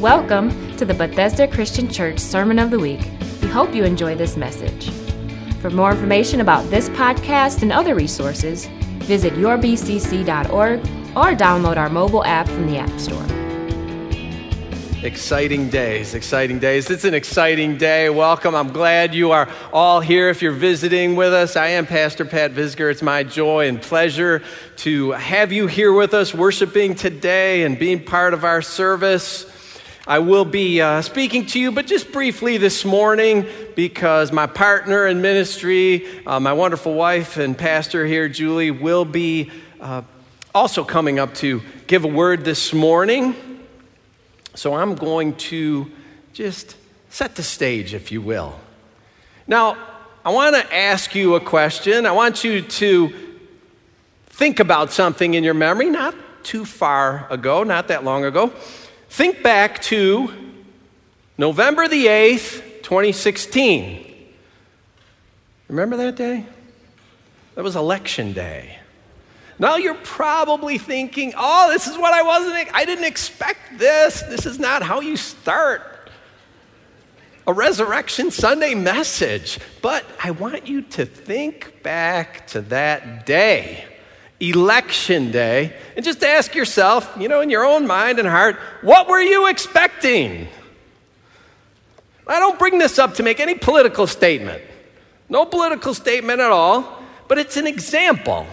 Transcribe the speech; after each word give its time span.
Welcome 0.00 0.76
to 0.76 0.84
the 0.84 0.94
Bethesda 0.94 1.48
Christian 1.48 1.90
Church 1.90 2.20
Sermon 2.20 2.60
of 2.60 2.70
the 2.70 2.78
Week. 2.78 3.00
We 3.42 3.48
hope 3.48 3.74
you 3.74 3.82
enjoy 3.82 4.14
this 4.14 4.36
message. 4.36 4.90
For 5.60 5.70
more 5.70 5.90
information 5.90 6.40
about 6.40 6.70
this 6.70 6.88
podcast 6.90 7.62
and 7.62 7.72
other 7.72 7.96
resources, 7.96 8.66
visit 9.00 9.32
yourbcc.org 9.32 10.80
or 11.16 11.36
download 11.36 11.78
our 11.78 11.88
mobile 11.88 12.24
app 12.24 12.46
from 12.46 12.68
the 12.68 12.78
App 12.78 12.96
Store. 13.00 13.24
Exciting 15.04 15.68
days, 15.68 16.14
exciting 16.14 16.60
days. 16.60 16.88
It's 16.90 17.04
an 17.04 17.14
exciting 17.14 17.76
day. 17.76 18.08
Welcome. 18.08 18.54
I'm 18.54 18.72
glad 18.72 19.16
you 19.16 19.32
are 19.32 19.48
all 19.72 19.98
here. 19.98 20.28
If 20.28 20.42
you're 20.42 20.52
visiting 20.52 21.16
with 21.16 21.34
us, 21.34 21.56
I 21.56 21.70
am 21.70 21.86
Pastor 21.86 22.24
Pat 22.24 22.52
Visger. 22.52 22.88
It's 22.88 23.02
my 23.02 23.24
joy 23.24 23.66
and 23.66 23.82
pleasure 23.82 24.44
to 24.76 25.10
have 25.10 25.50
you 25.50 25.66
here 25.66 25.92
with 25.92 26.14
us, 26.14 26.32
worshiping 26.32 26.94
today 26.94 27.64
and 27.64 27.76
being 27.76 28.04
part 28.04 28.32
of 28.32 28.44
our 28.44 28.62
service. 28.62 29.47
I 30.08 30.20
will 30.20 30.46
be 30.46 30.80
uh, 30.80 31.02
speaking 31.02 31.44
to 31.48 31.60
you, 31.60 31.70
but 31.70 31.86
just 31.86 32.12
briefly 32.12 32.56
this 32.56 32.82
morning 32.82 33.44
because 33.76 34.32
my 34.32 34.46
partner 34.46 35.06
in 35.06 35.20
ministry, 35.20 36.06
uh, 36.26 36.40
my 36.40 36.54
wonderful 36.54 36.94
wife 36.94 37.36
and 37.36 37.56
pastor 37.56 38.06
here, 38.06 38.26
Julie, 38.26 38.70
will 38.70 39.04
be 39.04 39.50
uh, 39.82 40.00
also 40.54 40.82
coming 40.82 41.18
up 41.18 41.34
to 41.34 41.60
give 41.86 42.04
a 42.04 42.08
word 42.08 42.42
this 42.42 42.72
morning. 42.72 43.36
So 44.54 44.72
I'm 44.72 44.94
going 44.94 45.36
to 45.36 45.90
just 46.32 46.76
set 47.10 47.36
the 47.36 47.42
stage, 47.42 47.92
if 47.92 48.10
you 48.10 48.22
will. 48.22 48.58
Now, 49.46 49.76
I 50.24 50.30
want 50.30 50.56
to 50.56 50.74
ask 50.74 51.14
you 51.14 51.34
a 51.34 51.40
question. 51.40 52.06
I 52.06 52.12
want 52.12 52.44
you 52.44 52.62
to 52.62 53.12
think 54.28 54.58
about 54.58 54.90
something 54.90 55.34
in 55.34 55.44
your 55.44 55.52
memory, 55.52 55.90
not 55.90 56.14
too 56.44 56.64
far 56.64 57.26
ago, 57.30 57.62
not 57.62 57.88
that 57.88 58.04
long 58.04 58.24
ago. 58.24 58.54
Think 59.08 59.42
back 59.42 59.80
to 59.82 60.32
November 61.36 61.88
the 61.88 62.06
8th, 62.06 62.82
2016. 62.82 64.04
Remember 65.68 65.96
that 65.96 66.16
day? 66.16 66.46
That 67.54 67.64
was 67.64 67.76
election 67.76 68.32
day. 68.32 68.78
Now 69.58 69.76
you're 69.76 69.94
probably 69.94 70.78
thinking, 70.78 71.34
oh, 71.36 71.70
this 71.72 71.86
is 71.86 71.98
what 71.98 72.12
I 72.12 72.22
wasn't, 72.22 72.72
I 72.72 72.84
didn't 72.84 73.04
expect 73.04 73.78
this. 73.78 74.22
This 74.22 74.46
is 74.46 74.58
not 74.58 74.82
how 74.82 75.00
you 75.00 75.16
start 75.16 75.82
a 77.48 77.52
Resurrection 77.52 78.30
Sunday 78.30 78.74
message. 78.74 79.58
But 79.82 80.04
I 80.22 80.30
want 80.30 80.68
you 80.68 80.82
to 80.82 81.06
think 81.06 81.82
back 81.82 82.46
to 82.48 82.60
that 82.62 83.26
day, 83.26 83.84
Election 84.40 85.30
Day, 85.30 85.74
and 85.96 86.04
just 86.04 86.22
ask 86.22 86.54
yourself, 86.54 87.12
you 87.18 87.28
know, 87.28 87.40
in 87.40 87.50
your 87.50 87.64
own 87.64 87.86
mind 87.86 88.18
and 88.18 88.28
heart, 88.28 88.56
what 88.82 89.08
were 89.08 89.20
you 89.20 89.48
expecting? 89.48 90.48
I 92.26 92.38
don't 92.38 92.58
bring 92.58 92.78
this 92.78 92.98
up 92.98 93.14
to 93.14 93.22
make 93.22 93.40
any 93.40 93.54
political 93.54 94.06
statement. 94.06 94.62
No 95.28 95.44
political 95.44 95.94
statement 95.94 96.40
at 96.40 96.52
all, 96.52 97.02
but 97.26 97.38
it's 97.38 97.56
an 97.56 97.66
example 97.66 98.46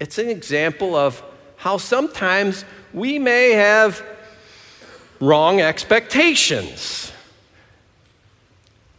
it's 0.00 0.18
an 0.18 0.28
example 0.28 0.96
of 0.96 1.22
how 1.56 1.78
sometimes 1.78 2.64
we 2.92 3.18
may 3.18 3.52
have 3.52 4.04
wrong 5.20 5.60
expectations. 5.60 7.12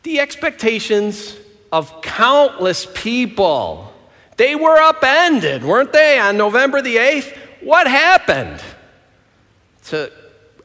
The 0.04 0.20
expectations 0.20 1.38
of 1.72 2.02
countless 2.02 2.88
people. 2.94 3.94
They 4.38 4.56
were 4.56 4.78
upended, 4.78 5.64
weren't 5.64 5.94
they, 5.94 6.20
on 6.20 6.38
November 6.38 6.82
the 6.82 6.98
8th? 6.98 7.38
What 7.62 7.88
happened? 7.88 8.62
To 9.86 10.12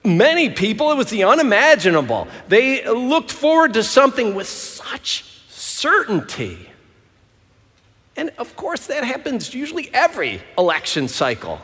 many 0.05 0.51
people, 0.51 0.91
it 0.91 0.97
was 0.97 1.11
the 1.11 1.25
unimaginable. 1.25 2.27
They 2.49 2.87
looked 2.89 3.31
forward 3.31 3.75
to 3.75 3.83
something 3.83 4.35
with 4.35 4.49
such 4.49 5.25
certainty. 5.49 6.69
And 8.17 8.31
of 8.39 8.57
course, 8.57 8.89
that 8.89 9.05
happens 9.05 9.55
usually 9.55 9.89
every 9.95 10.43
election 10.59 11.07
cycle. 11.09 11.61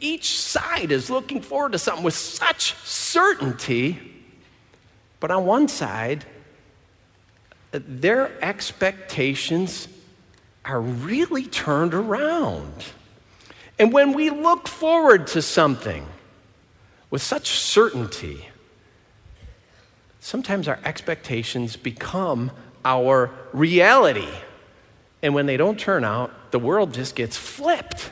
Each 0.00 0.38
side 0.38 0.90
is 0.90 1.08
looking 1.08 1.40
forward 1.40 1.72
to 1.72 1.78
something 1.78 2.04
with 2.04 2.14
such 2.14 2.74
certainty, 2.84 3.98
but 5.20 5.30
on 5.30 5.46
one 5.46 5.68
side, 5.68 6.24
their 7.70 8.32
expectations 8.42 9.86
are 10.68 10.80
really 10.80 11.44
turned 11.44 11.94
around. 11.94 12.84
And 13.78 13.92
when 13.92 14.12
we 14.12 14.28
look 14.28 14.68
forward 14.68 15.26
to 15.28 15.40
something 15.40 16.06
with 17.10 17.22
such 17.22 17.48
certainty, 17.48 18.46
sometimes 20.20 20.68
our 20.68 20.78
expectations 20.84 21.76
become 21.76 22.50
our 22.84 23.30
reality. 23.52 24.28
And 25.22 25.34
when 25.34 25.46
they 25.46 25.56
don't 25.56 25.80
turn 25.80 26.04
out, 26.04 26.50
the 26.50 26.58
world 26.58 26.92
just 26.92 27.16
gets 27.16 27.36
flipped. 27.36 28.10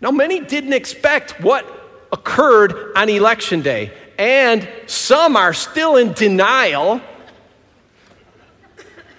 Now, 0.00 0.10
many 0.10 0.40
didn't 0.40 0.72
expect 0.72 1.40
what 1.40 1.64
occurred 2.10 2.92
on 2.96 3.08
election 3.08 3.62
day, 3.62 3.92
and 4.18 4.68
some 4.86 5.36
are 5.36 5.54
still 5.54 5.96
in 5.96 6.12
denial. 6.12 7.00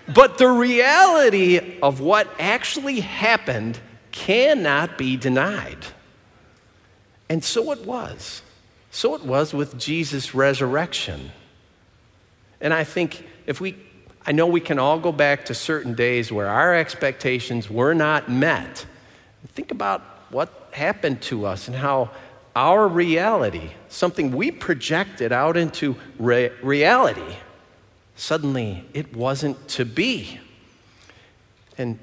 But 0.07 0.37
the 0.37 0.49
reality 0.49 1.79
of 1.81 1.99
what 1.99 2.27
actually 2.39 2.99
happened 2.99 3.79
cannot 4.11 4.97
be 4.97 5.17
denied. 5.17 5.85
And 7.29 7.43
so 7.43 7.71
it 7.71 7.85
was. 7.85 8.41
So 8.91 9.15
it 9.15 9.23
was 9.23 9.53
with 9.53 9.79
Jesus' 9.79 10.35
resurrection. 10.35 11.31
And 12.59 12.73
I 12.73 12.83
think 12.83 13.25
if 13.47 13.59
we 13.59 13.75
I 14.25 14.31
know 14.31 14.47
we 14.47 14.61
can 14.61 14.79
all 14.79 14.99
go 14.99 15.11
back 15.11 15.45
to 15.45 15.53
certain 15.53 15.95
days 15.95 16.31
where 16.31 16.47
our 16.47 16.73
expectations 16.73 17.69
were 17.69 17.93
not 17.93 18.29
met. 18.29 18.85
Think 19.49 19.71
about 19.71 20.01
what 20.29 20.69
happened 20.71 21.21
to 21.23 21.45
us 21.45 21.67
and 21.67 21.75
how 21.75 22.11
our 22.55 22.87
reality, 22.87 23.71
something 23.89 24.31
we 24.31 24.49
projected 24.49 25.33
out 25.33 25.57
into 25.57 25.97
re- 26.17 26.51
reality, 26.61 27.35
suddenly 28.15 28.85
it 28.93 29.15
wasn't 29.15 29.67
to 29.69 29.85
be. 29.85 30.39
And 31.77 31.99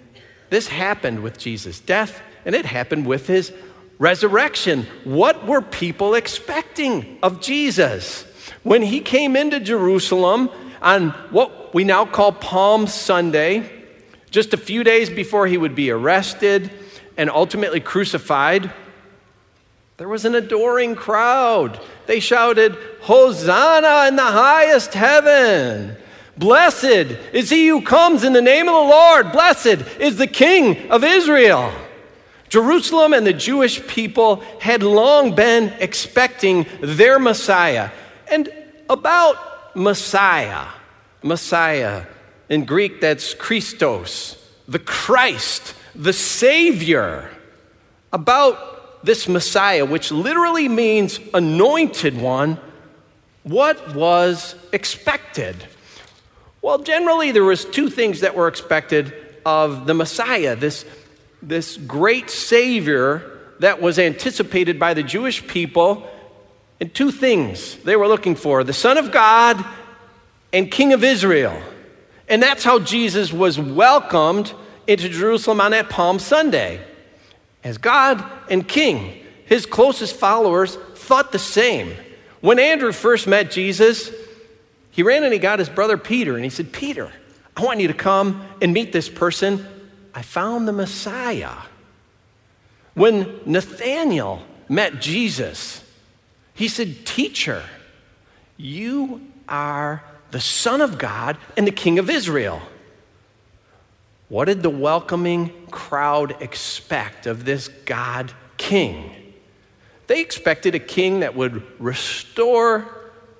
this 0.50 0.68
happened 0.68 1.22
with 1.22 1.38
Jesus' 1.38 1.80
death, 1.80 2.22
and 2.44 2.54
it 2.54 2.66
happened 2.66 3.06
with 3.06 3.26
his 3.26 3.52
resurrection. 3.98 4.86
What 5.04 5.46
were 5.46 5.62
people 5.62 6.14
expecting 6.14 7.18
of 7.22 7.40
Jesus? 7.40 8.22
When 8.62 8.82
he 8.82 9.00
came 9.00 9.36
into 9.36 9.60
Jerusalem 9.60 10.50
on 10.82 11.10
what 11.30 11.74
we 11.74 11.84
now 11.84 12.04
call 12.06 12.32
Palm 12.32 12.86
Sunday, 12.86 13.70
just 14.30 14.54
a 14.54 14.56
few 14.56 14.82
days 14.84 15.10
before 15.10 15.46
he 15.46 15.58
would 15.58 15.74
be 15.74 15.90
arrested 15.90 16.70
and 17.16 17.30
ultimately 17.30 17.80
crucified, 17.80 18.72
there 19.98 20.08
was 20.08 20.24
an 20.24 20.34
adoring 20.34 20.94
crowd. 20.94 21.78
They 22.10 22.18
shouted, 22.18 22.76
Hosanna 23.02 24.08
in 24.08 24.16
the 24.16 24.22
highest 24.22 24.94
heaven! 24.94 25.96
Blessed 26.36 27.06
is 27.32 27.50
he 27.50 27.68
who 27.68 27.82
comes 27.82 28.24
in 28.24 28.32
the 28.32 28.42
name 28.42 28.66
of 28.66 28.74
the 28.74 28.90
Lord. 28.90 29.30
Blessed 29.30 29.84
is 30.00 30.16
the 30.16 30.26
King 30.26 30.90
of 30.90 31.04
Israel. 31.04 31.72
Jerusalem 32.48 33.12
and 33.12 33.24
the 33.24 33.32
Jewish 33.32 33.86
people 33.86 34.42
had 34.58 34.82
long 34.82 35.36
been 35.36 35.72
expecting 35.78 36.66
their 36.80 37.20
Messiah. 37.20 37.90
And 38.28 38.48
about 38.88 39.76
Messiah, 39.76 40.66
Messiah. 41.22 42.06
In 42.48 42.64
Greek, 42.64 43.00
that's 43.00 43.34
Christos, 43.34 44.36
the 44.66 44.80
Christ, 44.80 45.76
the 45.94 46.12
Savior. 46.12 47.30
About 48.12 48.79
this 49.02 49.28
Messiah, 49.28 49.84
which 49.84 50.10
literally 50.12 50.68
means 50.68 51.18
anointed 51.32 52.20
one, 52.20 52.58
what 53.42 53.94
was 53.94 54.54
expected? 54.72 55.56
Well, 56.62 56.78
generally, 56.78 57.32
there 57.32 57.44
was 57.44 57.64
two 57.64 57.88
things 57.88 58.20
that 58.20 58.34
were 58.34 58.48
expected 58.48 59.14
of 59.46 59.86
the 59.86 59.94
Messiah, 59.94 60.56
this, 60.56 60.84
this 61.42 61.76
great 61.78 62.28
Savior 62.28 63.38
that 63.60 63.80
was 63.80 63.98
anticipated 63.98 64.78
by 64.78 64.94
the 64.94 65.02
Jewish 65.02 65.46
people. 65.46 66.08
And 66.80 66.92
two 66.94 67.10
things 67.10 67.76
they 67.78 67.96
were 67.96 68.08
looking 68.08 68.34
for 68.34 68.64
the 68.64 68.72
Son 68.72 68.98
of 68.98 69.12
God 69.12 69.64
and 70.52 70.70
King 70.70 70.92
of 70.92 71.04
Israel. 71.04 71.60
And 72.28 72.42
that's 72.42 72.64
how 72.64 72.78
Jesus 72.78 73.32
was 73.32 73.58
welcomed 73.58 74.52
into 74.86 75.08
Jerusalem 75.08 75.60
on 75.60 75.72
that 75.72 75.90
Palm 75.90 76.18
Sunday. 76.18 76.80
As 77.62 77.78
God 77.78 78.24
and 78.48 78.66
King, 78.66 79.22
his 79.44 79.66
closest 79.66 80.16
followers 80.16 80.76
thought 80.94 81.32
the 81.32 81.38
same. 81.38 81.94
When 82.40 82.58
Andrew 82.58 82.92
first 82.92 83.26
met 83.26 83.50
Jesus, 83.50 84.10
he 84.90 85.02
ran 85.02 85.24
and 85.24 85.32
he 85.32 85.38
got 85.38 85.58
his 85.58 85.68
brother 85.68 85.98
Peter 85.98 86.34
and 86.34 86.44
he 86.44 86.50
said, 86.50 86.72
Peter, 86.72 87.10
I 87.56 87.64
want 87.64 87.80
you 87.80 87.88
to 87.88 87.94
come 87.94 88.46
and 88.62 88.72
meet 88.72 88.92
this 88.92 89.08
person. 89.08 89.66
I 90.14 90.22
found 90.22 90.66
the 90.66 90.72
Messiah. 90.72 91.54
When 92.94 93.40
Nathanael 93.46 94.42
met 94.68 95.00
Jesus, 95.00 95.84
he 96.54 96.68
said, 96.68 97.04
Teacher, 97.06 97.62
You 98.56 99.20
are 99.48 100.02
the 100.30 100.40
Son 100.40 100.80
of 100.80 100.98
God 100.98 101.36
and 101.56 101.66
the 101.66 101.72
King 101.72 101.98
of 101.98 102.08
Israel. 102.08 102.62
What 104.30 104.44
did 104.44 104.62
the 104.62 104.70
welcoming 104.70 105.66
crowd 105.72 106.40
expect 106.40 107.26
of 107.26 107.44
this 107.44 107.66
God 107.84 108.32
king? 108.56 109.10
They 110.06 110.20
expected 110.20 110.76
a 110.76 110.78
king 110.78 111.20
that 111.20 111.34
would 111.34 111.64
restore 111.80 112.86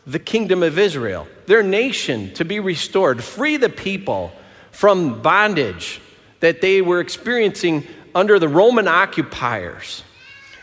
the 0.05 0.19
kingdom 0.19 0.65
of 0.65 0.81
Israel, 0.81 1.29
their 1.47 1.63
nation 1.63 2.35
to 2.35 2.45
be 2.45 2.59
restored, 2.59 3.23
free 3.23 3.57
the 3.57 3.69
people 3.69 4.33
from 4.73 5.23
bondage 5.23 6.01
that 6.41 6.61
they 6.61 6.83
were 6.83 6.99
experiencing 6.99 7.87
under 8.13 8.41
the 8.41 8.49
Roman 8.49 8.89
occupiers. 8.89 10.03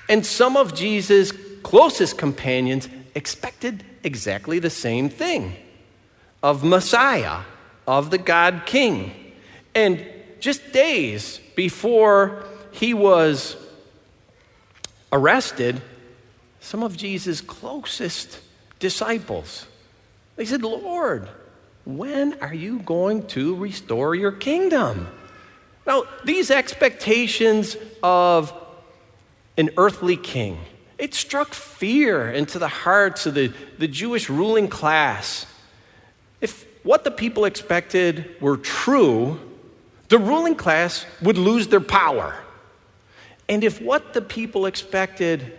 And 0.09 0.25
some 0.25 0.57
of 0.57 0.75
Jesus' 0.75 1.31
closest 1.63 2.18
companions 2.18 2.89
expected 3.15 3.81
exactly 4.03 4.59
the 4.59 4.69
same 4.69 5.07
thing 5.07 5.56
of 6.44 6.65
Messiah, 6.65 7.44
of 7.88 8.12
the 8.12 8.18
God 8.18 8.63
King. 8.65 9.13
And 9.73 10.06
just 10.39 10.72
days 10.72 11.39
before 11.56 12.44
he 12.72 12.94
was 12.94 13.56
arrested, 15.12 15.81
some 16.60 16.84
of 16.84 16.98
Jesus' 16.98 17.42
closest 17.42 18.39
disciples, 18.80 19.66
they 20.36 20.45
said, 20.45 20.62
Lord, 20.62 21.30
when 21.86 22.39
are 22.42 22.54
you 22.54 22.80
going 22.80 23.25
to 23.28 23.56
restore 23.56 24.13
your 24.13 24.31
kingdom? 24.31 25.07
Now, 25.86 26.04
these 26.25 26.51
expectations 26.51 27.78
of 28.04 28.54
an 29.57 29.69
earthly 29.78 30.18
king, 30.18 30.60
it 30.98 31.13
struck 31.13 31.54
fear 31.54 32.30
into 32.30 32.60
the 32.60 32.68
hearts 32.68 33.25
of 33.25 33.33
the, 33.33 33.54
the 33.80 33.88
Jewish 33.88 34.30
ruling 34.30 34.68
class. 34.68 35.45
If 36.42 36.66
what 36.83 37.04
the 37.04 37.12
people 37.12 37.45
expected 37.45 38.36
were 38.42 38.57
true, 38.57 39.40
the 40.09 40.18
ruling 40.18 40.56
class 40.56 41.06
would 41.21 41.38
lose 41.38 41.68
their 41.68 41.81
power. 41.81 42.36
And 43.50 43.63
if 43.63 43.81
what 43.81 44.13
the 44.13 44.21
people 44.21 44.65
expected 44.65 45.57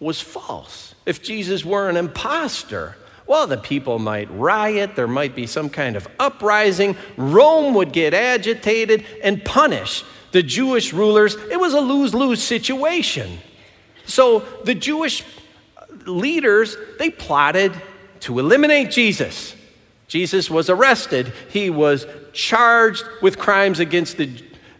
was 0.00 0.20
false, 0.20 0.94
if 1.06 1.22
Jesus 1.22 1.64
were 1.64 1.88
an 1.88 1.96
impostor, 1.96 2.96
well, 3.26 3.46
the 3.46 3.56
people 3.56 3.98
might 3.98 4.28
riot, 4.30 4.96
there 4.96 5.08
might 5.08 5.34
be 5.34 5.46
some 5.46 5.70
kind 5.70 5.96
of 5.96 6.08
uprising, 6.18 6.96
Rome 7.16 7.74
would 7.74 7.92
get 7.92 8.14
agitated 8.14 9.04
and 9.22 9.44
punish 9.44 10.04
the 10.32 10.42
Jewish 10.42 10.92
rulers. 10.92 11.36
It 11.50 11.60
was 11.60 11.72
a 11.74 11.80
lose 11.80 12.14
lose 12.14 12.42
situation. 12.42 13.38
So 14.06 14.40
the 14.64 14.74
Jewish 14.74 15.24
leaders, 16.06 16.76
they 16.98 17.10
plotted 17.10 17.72
to 18.20 18.38
eliminate 18.38 18.90
Jesus. 18.90 19.54
Jesus 20.12 20.50
was 20.50 20.68
arrested. 20.68 21.32
He 21.48 21.70
was 21.70 22.06
charged 22.34 23.02
with 23.22 23.38
crimes 23.38 23.80
against 23.80 24.18
the, 24.18 24.30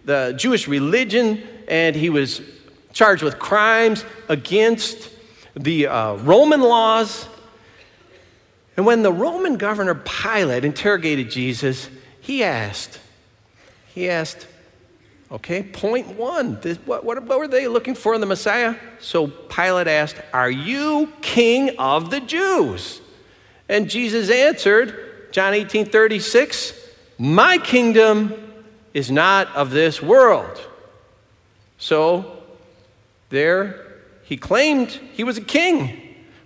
the 0.05 0.34
Jewish 0.37 0.69
religion, 0.69 1.43
and 1.69 1.96
he 1.96 2.11
was 2.11 2.43
charged 2.93 3.23
with 3.23 3.38
crimes 3.38 4.05
against 4.29 5.08
the 5.56 5.87
uh, 5.87 6.17
Roman 6.17 6.61
laws. 6.61 7.26
And 8.76 8.84
when 8.84 9.02
the 9.02 9.11
Roman 9.11 9.56
governor 9.56 9.94
Pilate 9.94 10.67
interrogated 10.67 11.31
Jesus, 11.31 11.88
he 12.20 12.44
asked, 12.44 13.00
he 13.94 14.11
asked, 14.11 14.46
okay, 15.31 15.62
point 15.62 16.08
one, 16.08 16.61
this, 16.61 16.76
what, 16.85 17.06
what, 17.06 17.23
what 17.23 17.38
were 17.38 17.49
they 17.49 17.69
looking 17.69 17.94
for 17.94 18.14
in 18.14 18.20
the 18.20 18.26
Messiah? 18.26 18.76
So 19.00 19.28
Pilate 19.28 19.88
asked, 19.88 20.17
Are 20.35 20.50
you 20.50 21.11
king 21.23 21.78
of 21.78 22.11
the 22.11 22.20
Jews? 22.20 23.00
And 23.67 23.88
Jesus 23.88 24.28
answered, 24.28 25.08
John 25.32 25.55
18 25.55 25.87
36, 25.87 26.75
my 27.19 27.58
kingdom 27.58 28.34
is 28.94 29.11
not 29.11 29.49
of 29.56 29.70
this 29.70 30.02
world. 30.02 30.61
So 31.79 32.38
there 33.31 33.87
he 34.25 34.37
claimed 34.37 34.90
he 34.90 35.25
was 35.25 35.38
a 35.38 35.43
king. 35.43 35.99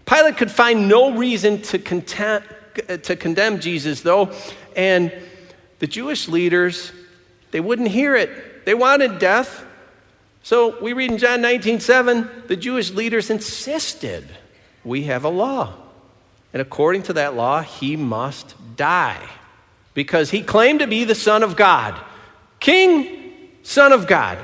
Pilate 0.06 0.36
could 0.36 0.50
find 0.50 0.88
no 0.88 1.16
reason 1.16 1.60
to, 1.62 1.78
content, 1.78 2.44
to 3.02 3.16
condemn 3.16 3.58
Jesus, 3.60 4.02
though, 4.02 4.32
and 4.76 5.12
the 5.78 5.86
Jewish 5.86 6.28
leaders, 6.28 6.92
they 7.50 7.60
wouldn't 7.60 7.88
hear 7.88 8.14
it. 8.14 8.64
They 8.64 8.74
wanted 8.74 9.18
death. 9.18 9.64
So 10.42 10.80
we 10.80 10.92
read 10.92 11.10
in 11.10 11.18
John 11.18 11.40
19 11.42 11.80
7, 11.80 12.30
the 12.46 12.56
Jewish 12.56 12.92
leaders 12.92 13.30
insisted 13.30 14.28
we 14.84 15.04
have 15.04 15.24
a 15.24 15.28
law. 15.28 15.74
And 16.56 16.62
according 16.62 17.02
to 17.02 17.12
that 17.12 17.36
law, 17.36 17.60
he 17.60 17.96
must 17.96 18.54
die 18.76 19.28
because 19.92 20.30
he 20.30 20.40
claimed 20.40 20.80
to 20.80 20.86
be 20.86 21.04
the 21.04 21.14
Son 21.14 21.42
of 21.42 21.54
God. 21.54 22.00
King, 22.60 23.50
Son 23.62 23.92
of 23.92 24.06
God. 24.06 24.38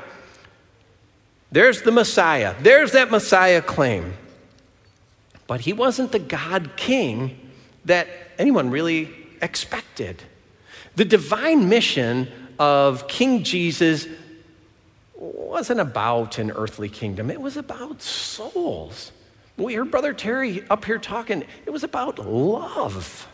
There's 1.50 1.80
the 1.80 1.90
Messiah. 1.90 2.54
There's 2.60 2.92
that 2.92 3.10
Messiah 3.10 3.62
claim. 3.62 4.12
But 5.46 5.62
he 5.62 5.72
wasn't 5.72 6.12
the 6.12 6.18
God 6.18 6.76
King 6.76 7.50
that 7.86 8.08
anyone 8.38 8.68
really 8.68 9.08
expected. 9.40 10.22
The 10.96 11.06
divine 11.06 11.70
mission 11.70 12.30
of 12.58 13.08
King 13.08 13.42
Jesus 13.42 14.06
wasn't 15.14 15.80
about 15.80 16.36
an 16.36 16.50
earthly 16.50 16.90
kingdom, 16.90 17.30
it 17.30 17.40
was 17.40 17.56
about 17.56 18.02
souls. 18.02 19.12
We 19.56 19.74
heard 19.74 19.90
Brother 19.90 20.12
Terry 20.12 20.64
up 20.70 20.84
here 20.84 20.98
talking, 20.98 21.44
it 21.66 21.70
was 21.70 21.84
about 21.84 22.18
love 22.18 23.28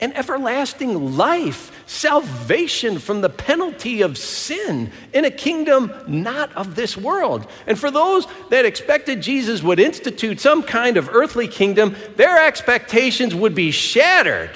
and 0.00 0.16
everlasting 0.16 1.16
life, 1.16 1.70
salvation 1.86 2.98
from 2.98 3.20
the 3.20 3.28
penalty 3.28 4.00
of 4.00 4.16
sin 4.16 4.90
in 5.12 5.24
a 5.24 5.30
kingdom 5.30 5.92
not 6.06 6.52
of 6.54 6.74
this 6.74 6.96
world. 6.96 7.46
And 7.66 7.78
for 7.78 7.90
those 7.90 8.26
that 8.48 8.64
expected 8.64 9.20
Jesus 9.20 9.62
would 9.62 9.78
institute 9.78 10.40
some 10.40 10.62
kind 10.62 10.96
of 10.96 11.10
earthly 11.10 11.48
kingdom, 11.48 11.94
their 12.16 12.46
expectations 12.46 13.34
would 13.34 13.54
be 13.54 13.70
shattered 13.70 14.52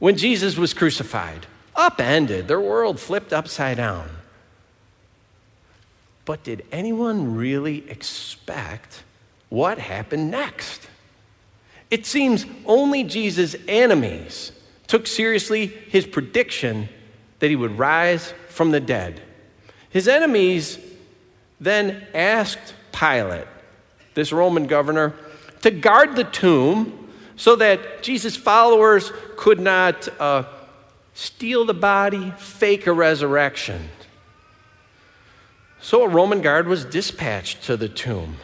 when 0.00 0.16
Jesus 0.16 0.56
was 0.56 0.74
crucified, 0.74 1.46
upended, 1.76 2.48
their 2.48 2.60
world 2.60 2.98
flipped 2.98 3.32
upside 3.32 3.76
down. 3.76 4.10
But 6.24 6.42
did 6.42 6.64
anyone 6.72 7.36
really 7.36 7.88
expect 7.88 9.04
what 9.52 9.78
happened 9.78 10.30
next? 10.30 10.88
It 11.90 12.06
seems 12.06 12.46
only 12.64 13.04
Jesus' 13.04 13.54
enemies 13.68 14.50
took 14.86 15.06
seriously 15.06 15.66
his 15.66 16.06
prediction 16.06 16.88
that 17.38 17.50
he 17.50 17.56
would 17.56 17.76
rise 17.76 18.32
from 18.48 18.70
the 18.70 18.80
dead. 18.80 19.20
His 19.90 20.08
enemies 20.08 20.78
then 21.60 22.02
asked 22.14 22.72
Pilate, 22.92 23.46
this 24.14 24.32
Roman 24.32 24.66
governor, 24.66 25.12
to 25.60 25.70
guard 25.70 26.16
the 26.16 26.24
tomb 26.24 27.10
so 27.36 27.54
that 27.56 28.02
Jesus' 28.02 28.36
followers 28.36 29.12
could 29.36 29.60
not 29.60 30.08
uh, 30.18 30.44
steal 31.12 31.66
the 31.66 31.74
body, 31.74 32.32
fake 32.38 32.86
a 32.86 32.92
resurrection. 32.94 33.90
So 35.82 36.04
a 36.04 36.08
Roman 36.08 36.40
guard 36.40 36.66
was 36.66 36.86
dispatched 36.86 37.64
to 37.64 37.76
the 37.76 37.90
tomb 37.90 38.36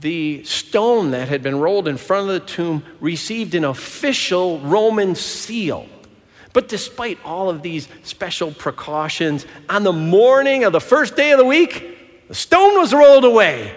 the 0.00 0.44
stone 0.44 1.10
that 1.10 1.28
had 1.28 1.42
been 1.42 1.58
rolled 1.58 1.88
in 1.88 1.96
front 1.96 2.28
of 2.28 2.34
the 2.34 2.46
tomb 2.46 2.84
received 3.00 3.54
an 3.54 3.64
official 3.64 4.60
Roman 4.60 5.14
seal. 5.14 5.86
But 6.52 6.68
despite 6.68 7.18
all 7.24 7.50
of 7.50 7.62
these 7.62 7.88
special 8.02 8.52
precautions, 8.52 9.46
on 9.68 9.82
the 9.82 9.92
morning 9.92 10.64
of 10.64 10.72
the 10.72 10.80
first 10.80 11.16
day 11.16 11.32
of 11.32 11.38
the 11.38 11.44
week, 11.44 12.28
the 12.28 12.34
stone 12.34 12.78
was 12.78 12.94
rolled 12.94 13.24
away. 13.24 13.74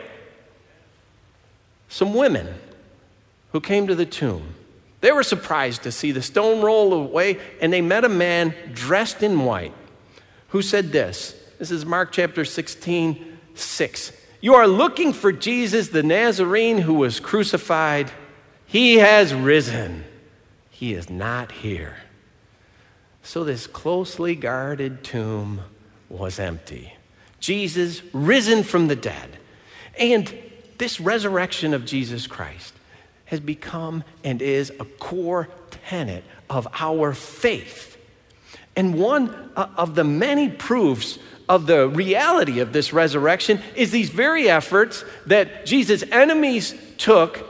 Some 1.89 2.13
women 2.13 2.47
who 3.51 3.59
came 3.59 3.87
to 3.87 3.95
the 3.95 4.05
tomb, 4.05 4.55
they 5.01 5.11
were 5.11 5.23
surprised 5.23 5.83
to 5.83 5.91
see 5.91 6.11
the 6.11 6.21
stone 6.21 6.61
roll 6.61 6.93
away, 6.93 7.39
and 7.59 7.73
they 7.73 7.81
met 7.81 8.05
a 8.05 8.09
man 8.09 8.53
dressed 8.73 9.23
in 9.23 9.43
white 9.43 9.73
who 10.49 10.61
said 10.61 10.91
this. 10.91 11.35
This 11.57 11.71
is 11.71 11.85
Mark 11.85 12.11
chapter 12.11 12.45
16, 12.45 13.39
6. 13.55 14.11
You 14.41 14.55
are 14.55 14.67
looking 14.67 15.13
for 15.13 15.31
Jesus, 15.31 15.89
the 15.89 16.01
Nazarene 16.01 16.79
who 16.79 16.95
was 16.95 17.19
crucified. 17.19 18.11
He 18.65 18.97
has 18.97 19.33
risen. 19.33 20.03
He 20.71 20.93
is 20.93 21.09
not 21.09 21.51
here. 21.51 21.97
So, 23.21 23.43
this 23.43 23.67
closely 23.67 24.35
guarded 24.35 25.03
tomb 25.03 25.61
was 26.09 26.39
empty. 26.39 26.93
Jesus 27.39 28.01
risen 28.13 28.63
from 28.63 28.87
the 28.87 28.95
dead. 28.95 29.37
And 29.99 30.33
this 30.79 30.99
resurrection 30.99 31.75
of 31.75 31.85
Jesus 31.85 32.25
Christ 32.25 32.73
has 33.25 33.39
become 33.39 34.03
and 34.23 34.41
is 34.41 34.71
a 34.79 34.85
core 34.85 35.49
tenet 35.69 36.23
of 36.49 36.67
our 36.79 37.13
faith. 37.13 37.97
And 38.75 38.95
one 38.95 39.51
uh, 39.55 39.67
of 39.77 39.93
the 39.93 40.03
many 40.03 40.49
proofs 40.49 41.19
of 41.51 41.67
the 41.67 41.89
reality 41.89 42.61
of 42.61 42.71
this 42.71 42.93
resurrection 42.93 43.59
is 43.75 43.91
these 43.91 44.09
very 44.09 44.49
efforts 44.49 45.03
that 45.25 45.65
Jesus' 45.65 46.01
enemies 46.09 46.73
took 46.97 47.45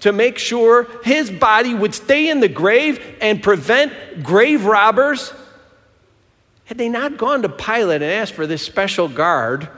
to 0.00 0.12
make 0.12 0.36
sure 0.36 0.88
his 1.04 1.30
body 1.30 1.72
would 1.72 1.94
stay 1.94 2.28
in 2.28 2.40
the 2.40 2.48
grave 2.48 3.00
and 3.20 3.40
prevent 3.40 4.24
grave 4.24 4.64
robbers. 4.64 5.32
Had 6.64 6.76
they 6.76 6.88
not 6.88 7.18
gone 7.18 7.42
to 7.42 7.48
Pilate 7.48 8.02
and 8.02 8.10
asked 8.10 8.34
for 8.34 8.48
this 8.48 8.62
special 8.62 9.08
guard, 9.08 9.68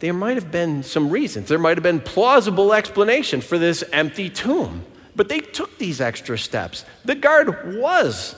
there 0.00 0.12
might 0.12 0.34
have 0.34 0.52
been 0.52 0.82
some 0.82 1.08
reasons. 1.08 1.48
There 1.48 1.58
might 1.58 1.78
have 1.78 1.82
been 1.82 1.98
plausible 1.98 2.74
explanation 2.74 3.40
for 3.40 3.56
this 3.56 3.82
empty 3.90 4.28
tomb. 4.28 4.84
But 5.16 5.30
they 5.30 5.40
took 5.40 5.78
these 5.78 6.02
extra 6.02 6.36
steps. 6.38 6.84
The 7.06 7.14
guard 7.14 7.78
was 7.78 8.36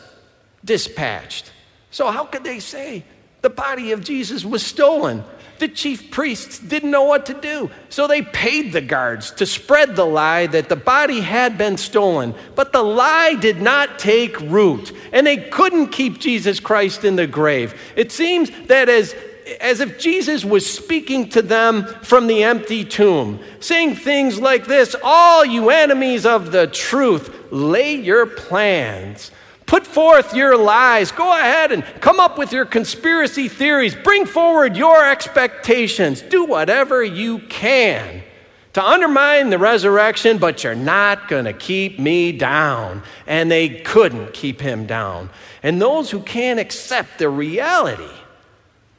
dispatched. 0.64 1.50
So, 1.90 2.08
how 2.12 2.24
could 2.24 2.44
they 2.44 2.60
say 2.60 3.04
the 3.42 3.50
body 3.50 3.92
of 3.92 4.04
Jesus 4.04 4.44
was 4.44 4.64
stolen? 4.64 5.24
The 5.58 5.68
chief 5.68 6.10
priests 6.10 6.58
didn't 6.58 6.90
know 6.90 7.04
what 7.04 7.26
to 7.26 7.34
do. 7.34 7.70
So 7.90 8.06
they 8.06 8.22
paid 8.22 8.72
the 8.72 8.80
guards 8.80 9.30
to 9.32 9.44
spread 9.44 9.94
the 9.94 10.06
lie 10.06 10.46
that 10.46 10.70
the 10.70 10.76
body 10.76 11.20
had 11.20 11.58
been 11.58 11.76
stolen. 11.76 12.34
But 12.54 12.72
the 12.72 12.82
lie 12.82 13.34
did 13.34 13.60
not 13.60 13.98
take 13.98 14.40
root, 14.40 14.96
and 15.12 15.26
they 15.26 15.36
couldn't 15.36 15.88
keep 15.88 16.18
Jesus 16.18 16.60
Christ 16.60 17.04
in 17.04 17.16
the 17.16 17.26
grave. 17.26 17.78
It 17.94 18.10
seems 18.10 18.50
that 18.68 18.88
as 18.88 19.14
as 19.60 19.80
if 19.80 19.98
Jesus 19.98 20.44
was 20.44 20.70
speaking 20.70 21.28
to 21.30 21.42
them 21.42 21.84
from 22.02 22.26
the 22.26 22.44
empty 22.44 22.84
tomb, 22.84 23.40
saying 23.58 23.96
things 23.96 24.38
like 24.38 24.66
this 24.66 24.94
All 25.02 25.44
you 25.44 25.70
enemies 25.70 26.26
of 26.26 26.52
the 26.52 26.66
truth, 26.68 27.34
lay 27.50 27.94
your 27.94 28.26
plans. 28.26 29.30
Put 29.70 29.86
forth 29.86 30.34
your 30.34 30.56
lies. 30.56 31.12
Go 31.12 31.32
ahead 31.32 31.70
and 31.70 31.84
come 32.00 32.18
up 32.18 32.36
with 32.36 32.52
your 32.52 32.64
conspiracy 32.64 33.46
theories. 33.46 33.94
Bring 33.94 34.26
forward 34.26 34.76
your 34.76 35.08
expectations. 35.08 36.22
Do 36.22 36.44
whatever 36.44 37.04
you 37.04 37.38
can 37.38 38.24
to 38.72 38.84
undermine 38.84 39.50
the 39.50 39.60
resurrection, 39.60 40.38
but 40.38 40.64
you're 40.64 40.74
not 40.74 41.28
going 41.28 41.44
to 41.44 41.52
keep 41.52 42.00
me 42.00 42.32
down. 42.32 43.04
And 43.28 43.48
they 43.48 43.68
couldn't 43.68 44.34
keep 44.34 44.60
him 44.60 44.86
down. 44.86 45.30
And 45.62 45.80
those 45.80 46.10
who 46.10 46.18
can't 46.18 46.58
accept 46.58 47.20
the 47.20 47.28
reality 47.28 48.10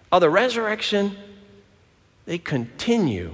of 0.09 0.21
the 0.21 0.29
resurrection, 0.29 1.17
they 2.23 2.37
continue. 2.37 3.33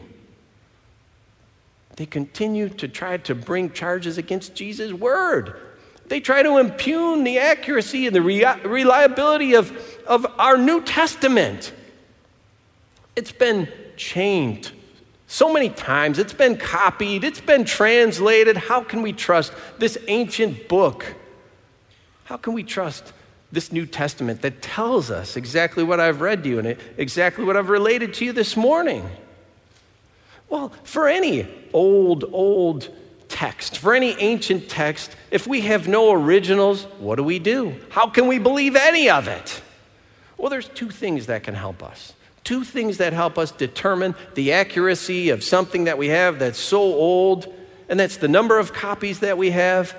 They 1.98 2.08
continue 2.08 2.70
to 2.70 2.88
try 2.88 3.18
to 3.18 3.36
bring 3.36 3.74
charges 3.74 4.18
against 4.18 4.56
Jesus' 4.56 4.92
word. 4.92 5.67
They 6.08 6.20
try 6.20 6.44
to 6.44 6.58
impugn 6.58 7.24
the 7.24 7.40
accuracy 7.40 8.08
and 8.08 8.16
the 8.16 8.22
reliability 8.22 9.54
of, 9.56 9.78
of 10.08 10.26
our 10.38 10.58
New 10.58 10.82
Testament. 10.82 11.74
It's 13.16 13.32
been 13.32 13.68
changed 13.98 14.72
so 15.30 15.52
many 15.52 15.70
times, 15.70 16.20
it's 16.20 16.34
been 16.34 16.56
copied, 16.56 17.26
it's 17.26 17.42
been 17.42 17.66
translated. 17.66 18.56
How 18.56 18.82
can 18.82 19.02
we 19.02 19.12
trust 19.12 19.52
this 19.78 19.98
ancient 20.08 20.70
book? 20.70 21.16
How 22.24 22.38
can 22.38 22.54
we 22.54 22.64
trust 22.64 23.12
this 23.52 23.72
New 23.72 23.86
Testament 23.86 24.42
that 24.42 24.62
tells 24.62 25.10
us 25.10 25.38
exactly 25.38 25.84
what 25.84 26.00
I've 26.00 26.22
read 26.22 26.44
to 26.44 26.50
you 26.50 26.60
and 26.60 26.78
exactly 26.98 27.46
what 27.46 27.56
I've 27.56 27.70
related 27.70 28.14
to 28.16 28.26
you 28.26 28.34
this 28.34 28.58
morning. 28.58 29.10
Well, 30.50 30.72
for 30.84 31.08
any 31.08 31.48
old, 31.74 32.26
old 32.32 32.94
text, 33.38 33.78
for 33.78 33.94
any 33.94 34.14
ancient 34.20 34.68
text, 34.68 35.16
if 35.30 35.46
we 35.46 35.62
have 35.62 35.88
no 35.88 36.12
originals, 36.12 36.86
what 36.98 37.18
do 37.18 37.24
we 37.24 37.38
do? 37.38 37.76
How 37.90 38.10
can 38.10 38.28
we 38.28 38.40
believe 38.40 38.76
any 38.76 39.12
of 39.12 39.28
it? 39.28 39.62
Well, 40.38 40.50
there's 40.50 40.68
two 40.68 40.90
things 40.90 41.28
that 41.28 41.44
can 41.44 41.54
help 41.54 41.84
us. 41.84 42.14
Two 42.44 42.64
things 42.64 42.98
that 42.98 43.14
help 43.14 43.38
us 43.38 43.52
determine 43.52 44.16
the 44.34 44.54
accuracy 44.54 45.30
of 45.30 45.44
something 45.44 45.84
that 45.84 46.00
we 46.00 46.08
have 46.08 46.40
that's 46.40 46.58
so 46.58 46.82
old, 46.82 47.54
and 47.88 48.00
that's 48.00 48.18
the 48.18 48.28
number 48.28 48.58
of 48.58 48.74
copies 48.74 49.20
that 49.20 49.38
we 49.38 49.52
have 49.52 49.96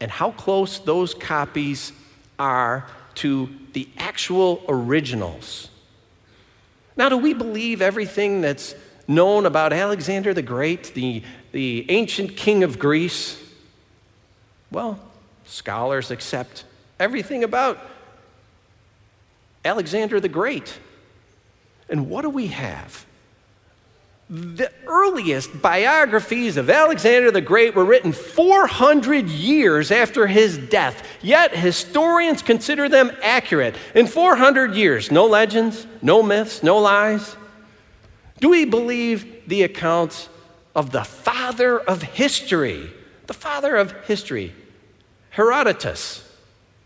and 0.00 0.10
how 0.10 0.32
close 0.32 0.80
those 0.80 1.14
copies 1.14 1.92
are 2.40 2.88
to 3.14 3.48
the 3.72 3.88
actual 3.98 4.64
originals. 4.68 5.68
Now, 6.96 7.08
do 7.08 7.18
we 7.18 7.34
believe 7.34 7.82
everything 7.82 8.40
that's 8.40 8.74
known 9.08 9.46
about 9.46 9.72
Alexander 9.72 10.34
the 10.34 10.42
Great, 10.42 10.94
the, 10.94 11.22
the 11.52 11.90
ancient 11.90 12.36
king 12.36 12.62
of 12.62 12.78
Greece? 12.78 13.42
Well, 14.70 15.00
scholars 15.46 16.10
accept 16.10 16.64
everything 17.00 17.42
about 17.42 17.78
Alexander 19.64 20.20
the 20.20 20.28
Great. 20.28 20.78
And 21.88 22.08
what 22.10 22.22
do 22.22 22.30
we 22.30 22.48
have? 22.48 23.06
The 24.30 24.70
earliest 24.86 25.62
biographies 25.62 26.58
of 26.58 26.68
Alexander 26.68 27.30
the 27.30 27.40
Great 27.40 27.74
were 27.74 27.84
written 27.84 28.12
400 28.12 29.26
years 29.26 29.90
after 29.90 30.26
his 30.26 30.58
death, 30.58 31.02
yet 31.22 31.56
historians 31.56 32.42
consider 32.42 32.90
them 32.90 33.10
accurate. 33.22 33.74
In 33.94 34.06
400 34.06 34.74
years, 34.74 35.10
no 35.10 35.24
legends, 35.24 35.86
no 36.02 36.22
myths, 36.22 36.62
no 36.62 36.76
lies. 36.76 37.37
Do 38.40 38.50
we 38.50 38.64
believe 38.64 39.48
the 39.48 39.62
accounts 39.62 40.28
of 40.74 40.90
the 40.90 41.04
father 41.04 41.78
of 41.78 42.02
history? 42.02 42.90
The 43.26 43.34
father 43.34 43.76
of 43.76 43.92
history, 44.06 44.54
Herodotus. 45.30 46.24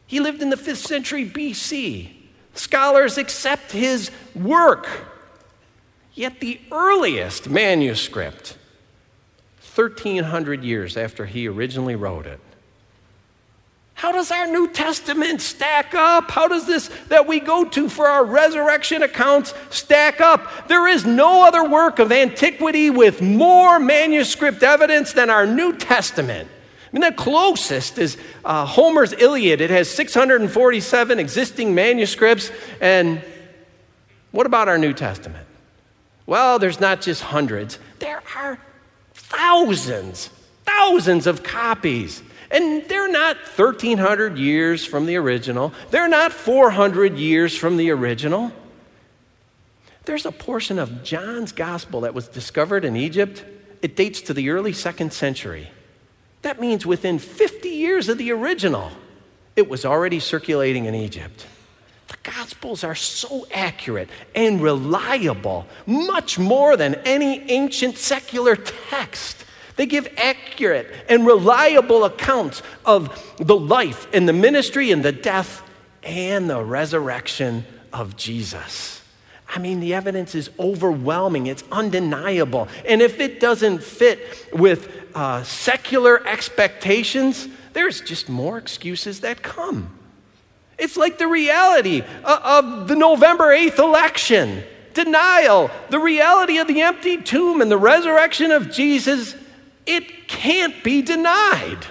He 0.07 0.21
lived 0.21 0.43
in 0.43 0.51
the 0.51 0.57
5th 0.57 0.87
century 0.87 1.29
BC. 1.29 2.11
Scholars 2.55 3.17
accept 3.17 3.73
his 3.73 4.11
work. 4.35 4.87
Yet 6.15 6.41
the 6.41 6.61
earliest 6.71 7.49
manuscript, 7.49 8.59
1,300 9.75 10.63
years 10.63 10.97
after 10.97 11.25
he 11.25 11.49
originally 11.49 11.97
wrote 11.97 12.27
it, 12.27 12.41
how 14.03 14.11
does 14.11 14.33
our 14.33 14.49
New 14.49 14.67
Testament 14.67 15.41
stack 15.41 15.95
up? 15.95 16.29
How 16.33 16.49
does 16.49 16.67
this 16.67 16.91
that 17.07 17.29
we 17.29 17.39
go 17.39 17.65
to 17.67 17.89
for 17.89 18.09
our 18.09 18.25
resurrection 18.25 19.05
accounts 19.05 19.55
stack 19.71 20.21
up? 20.21 20.67
There 20.67 20.89
is 20.89 21.07
no 21.07 21.47
other 21.47 21.63
work 21.63 22.01
of 22.01 22.11
antiquity 22.11 22.91
with 22.91 23.23
more 23.23 23.79
manuscript 23.79 24.65
evidence 24.65 25.13
than 25.13 25.31
our 25.31 25.47
New 25.47 25.77
Testament. 25.77 26.49
I 26.49 26.89
mean, 26.91 27.03
the 27.09 27.17
closest 27.17 27.97
is 27.97 28.19
uh, 28.45 28.67
Homer's 28.67 29.13
Iliad. 29.13 29.61
It 29.61 29.71
has 29.71 29.89
647 29.89 31.21
existing 31.21 31.73
manuscripts. 31.73 32.51
And 32.81 33.23
what 34.33 34.47
about 34.47 34.67
our 34.67 34.79
New 34.79 34.95
Testament? 34.95 35.47
Well, 36.27 36.59
there's 36.59 36.81
not 36.81 37.03
just 37.03 37.23
hundreds, 37.23 37.79
there 38.01 38.21
are 38.35 38.59
thousands, 39.15 40.29
thousands 40.65 41.29
of 41.29 41.45
copies. 41.45 42.21
And 42.53 42.87
they're 42.87 43.11
not 43.11 43.39
1,300 43.39 44.37
years 44.37 44.85
from 44.85 45.07
the 45.07 45.17
original, 45.17 45.73
they're 45.91 46.09
not 46.09 46.33
400 46.33 47.17
years 47.17 47.57
from 47.57 47.79
the 47.79 47.91
original. 47.91 48.53
There's 50.05 50.27
a 50.27 50.33
portion 50.33 50.79
of 50.79 51.03
John's 51.03 51.53
gospel 51.53 52.03
that 52.03 52.13
was 52.13 52.29
discovered 52.29 52.85
in 52.85 52.97
Egypt. 52.97 53.45
It 53.81 53.97
dates 53.97 54.21
to 54.23 54.35
the 54.35 54.51
early 54.51 54.73
second 54.73 55.13
century. 55.13 55.71
That 56.43 56.61
means 56.61 56.85
within 56.85 57.19
50 57.19 57.69
years 57.69 58.09
of 58.09 58.19
the 58.19 58.33
original, 58.33 58.91
it 59.55 59.69
was 59.69 59.85
already 59.85 60.19
circulating 60.19 60.87
in 60.87 60.95
Egypt. 60.95 61.47
The 62.09 62.17
Gospels 62.25 62.85
are 62.85 62.97
so 62.97 63.47
accurate 63.55 64.11
and 64.35 64.61
reliable, 64.61 65.67
much 65.87 66.39
more 66.39 66.77
than 66.77 66.97
any 67.07 67.49
ancient 67.51 67.97
secular 67.97 68.57
text. 68.57 69.45
They 69.77 69.87
give 69.87 70.09
accurate 70.17 70.93
and 71.09 71.27
reliable 71.27 72.05
accounts 72.05 72.63
of 72.85 73.37
the 73.39 73.57
life 73.57 74.07
and 74.13 74.29
the 74.29 74.33
ministry 74.33 74.91
and 74.91 75.03
the 75.03 75.13
death 75.13 75.63
and 76.03 76.49
the 76.51 76.63
resurrection 76.63 77.65
of 77.93 78.17
Jesus. 78.17 79.03
I 79.55 79.59
mean, 79.59 79.81
the 79.81 79.95
evidence 79.95 80.35
is 80.35 80.51
overwhelming, 80.59 81.47
it's 81.47 81.65
undeniable. 81.71 82.69
And 82.87 83.03
if 83.03 83.21
it 83.21 83.39
doesn't 83.39 83.83
fit 83.83 84.49
with 84.53 84.91
uh, 85.15 85.43
secular 85.45 86.27
expectations, 86.27 87.49
there's 87.75 88.01
just 88.01 88.29
more 88.29 88.57
excuses 88.57 89.21
that 89.21 89.43
come. 89.43 89.99
It's 90.79 90.97
like 90.97 91.19
the 91.19 91.29
reality 91.29 92.03
of 92.25 92.89
the 92.89 92.97
November 92.97 93.55
8th 93.55 93.79
election, 93.79 94.65
denial, 94.95 95.71
the 95.91 95.99
reality 95.99 96.59
of 96.59 96.67
the 96.67 96.81
empty 96.81 97.21
tomb 97.21 97.61
and 97.61 97.71
the 97.71 97.79
resurrection 97.79 98.51
of 98.51 98.71
Jesus. 98.71 99.37
It 99.87 100.29
can't 100.29 100.83
be 100.83 101.03
denied. 101.03 101.87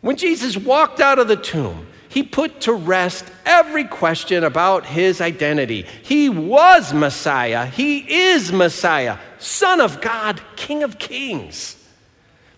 When 0.00 0.16
Jesus 0.16 0.56
walked 0.56 1.00
out 1.00 1.18
of 1.18 1.28
the 1.28 1.36
tomb, 1.36 1.86
he 2.08 2.22
put 2.22 2.62
to 2.62 2.72
rest 2.72 3.24
every 3.44 3.84
question 3.84 4.42
about 4.42 4.84
his 4.84 5.20
identity. 5.20 5.86
He 6.02 6.28
was 6.28 6.92
Messiah. 6.92 7.66
He 7.66 7.98
is 7.98 8.50
Messiah, 8.50 9.18
Son 9.38 9.80
of 9.80 10.00
God, 10.00 10.40
King 10.56 10.82
of 10.82 10.98
Kings. 10.98 11.76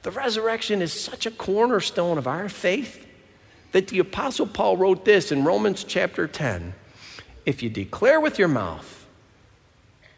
The 0.03 0.11
resurrection 0.11 0.81
is 0.81 0.93
such 0.93 1.27
a 1.27 1.31
cornerstone 1.31 2.19
of 2.19 2.27
our 2.27 2.49
faith 2.49 3.07
that 3.73 3.89
the 3.89 3.99
Apostle 3.99 4.47
Paul 4.47 4.77
wrote 4.77 5.05
this 5.05 5.31
in 5.31 5.45
Romans 5.45 5.85
chapter 5.85 6.27
10 6.27 6.75
If 7.45 7.63
you 7.63 7.69
declare 7.69 8.21
with 8.21 8.39
your 8.39 8.49
mouth 8.49 9.02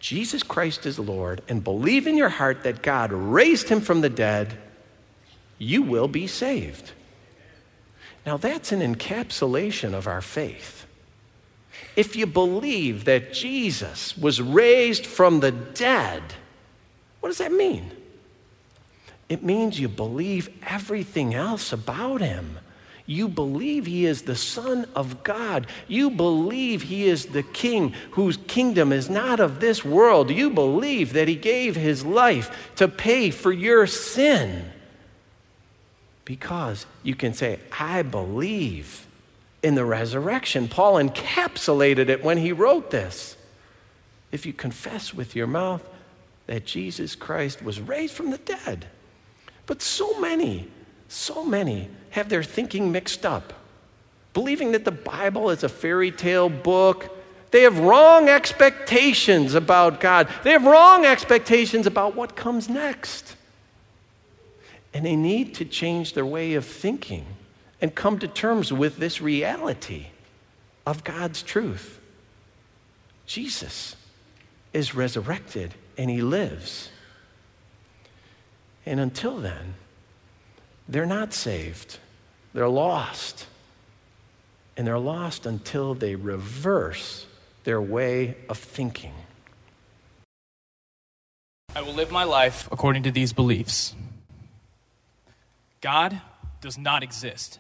Jesus 0.05 0.43
Christ 0.43 0.85
is 0.85 0.99
Lord 0.99 1.41
and 1.49 1.65
believe 1.65 2.07
in 2.07 2.19
your 2.19 2.29
heart 2.29 2.65
that 2.65 2.83
God 2.83 3.11
raised 3.11 3.71
him 3.71 3.81
from 3.81 4.03
the 4.03 4.11
dead, 4.11 4.59
you 5.57 5.81
will 5.81 6.09
be 6.09 6.27
saved. 6.27 6.93
Now, 8.27 8.37
that's 8.37 8.71
an 8.71 8.81
encapsulation 8.81 9.95
of 9.95 10.07
our 10.07 10.21
faith. 10.21 10.85
If 11.97 12.17
you 12.17 12.27
believe 12.27 13.07
that 13.07 13.33
Jesus 13.33 14.15
was 14.19 14.43
raised 14.43 15.07
from 15.07 15.41
the 15.41 15.53
dead, 15.53 16.23
what 17.21 17.31
does 17.31 17.39
that 17.39 17.53
mean? 17.53 17.91
It 19.31 19.43
means 19.43 19.81
you 19.81 19.89
believe 19.89 20.51
everything 20.67 21.33
else 21.33 21.73
about 21.73 22.21
him. 22.21 22.59
You 23.07 23.29
believe 23.29 23.85
he 23.85 24.07
is 24.07 24.23
the 24.23 24.37
Son 24.37 24.87
of 24.95 25.23
God. 25.25 25.67
You 25.89 26.11
believe 26.11 26.83
he 26.83 27.07
is 27.07 27.27
the 27.27 27.43
King 27.43 27.95
whose 28.13 28.39
kingdom 28.47 28.93
is 28.93 29.11
not 29.11 29.41
of 29.41 29.61
this 29.61 29.85
world. 29.85 30.31
You 30.31 30.51
believe 30.51 31.13
that 31.13 31.29
he 31.29 31.37
gave 31.37 31.77
his 31.77 32.05
life 32.05 32.73
to 32.77 32.89
pay 32.89 33.31
for 33.31 33.53
your 33.53 33.87
sin. 33.87 34.71
Because 36.25 36.87
you 37.03 37.15
can 37.15 37.35
say, 37.35 37.61
I 37.79 38.03
believe 38.03 39.07
in 39.63 39.75
the 39.75 39.85
resurrection. 39.85 40.69
Paul 40.69 40.95
encapsulated 40.95 42.09
it 42.09 42.25
when 42.25 42.39
he 42.39 42.53
wrote 42.53 42.91
this. 42.91 43.37
If 44.33 44.47
you 44.47 44.55
confess 44.55 45.13
with 45.13 45.37
your 45.37 45.47
mouth 45.47 45.87
that 46.47 46.65
Jesus 46.65 47.15
Christ 47.15 47.63
was 47.63 47.81
raised 47.81 48.15
from 48.15 48.31
the 48.31 48.39
dead. 48.39 48.87
But 49.67 49.83
so 49.83 50.19
many, 50.21 50.69
so 51.09 51.45
many 51.45 51.89
have 52.15 52.29
their 52.29 52.45
thinking 52.45 52.93
mixed 52.93 53.27
up, 53.27 53.53
believing 54.35 54.71
that 54.71 54.85
the 54.85 54.93
Bible 54.93 55.51
is 55.51 55.65
a 55.65 55.69
fairy 55.69 56.13
tale 56.13 56.49
book. 56.49 57.11
They 57.51 57.63
have 57.63 57.81
wrong 57.81 58.29
expectations 58.29 59.55
about 59.55 59.99
God. 59.99 60.29
They 60.45 60.53
have 60.53 60.65
wrong 60.65 61.05
expectations 61.05 61.89
about 61.89 62.15
what 62.15 62.37
comes 62.37 62.69
next. 62.69 63.35
And 64.93 65.05
they 65.05 65.17
need 65.17 65.55
to 65.57 65.65
change 65.65 66.13
their 66.13 66.25
way 66.25 66.55
of 66.55 66.65
thinking 66.65 67.27
and 67.81 67.93
come 67.93 68.21
to 68.21 68.29
terms 68.29 68.73
with 68.73 68.99
this 68.99 69.21
reality 69.21 70.07
of 70.87 71.03
God's 71.03 71.43
truth. 71.43 71.99
Jesus 73.27 73.97
is 74.73 74.95
resurrected 74.95 75.75
and 75.99 76.09
he 76.09 76.23
lives. 76.23 76.91
And 78.87 79.01
until 79.01 79.39
then, 79.39 79.75
they're 80.89 81.07
not 81.07 81.33
saved. 81.33 81.99
They're 82.55 82.69
lost. 82.69 83.47
And 84.77 84.87
they're 84.87 84.99
lost 84.99 85.45
until 85.45 85.95
they 85.95 86.15
reverse 86.15 87.27
their 87.65 87.81
way 87.81 88.37
of 88.49 88.59
thinking. 88.59 89.13
I 91.77 91.83
will 91.83 91.93
live 91.93 92.11
my 92.11 92.25
life 92.25 92.69
according 92.71 93.03
to 93.03 93.11
these 93.11 93.33
beliefs. 93.33 93.95
God 95.81 96.21
does 96.61 96.79
not 96.79 97.03
exist. 97.03 97.59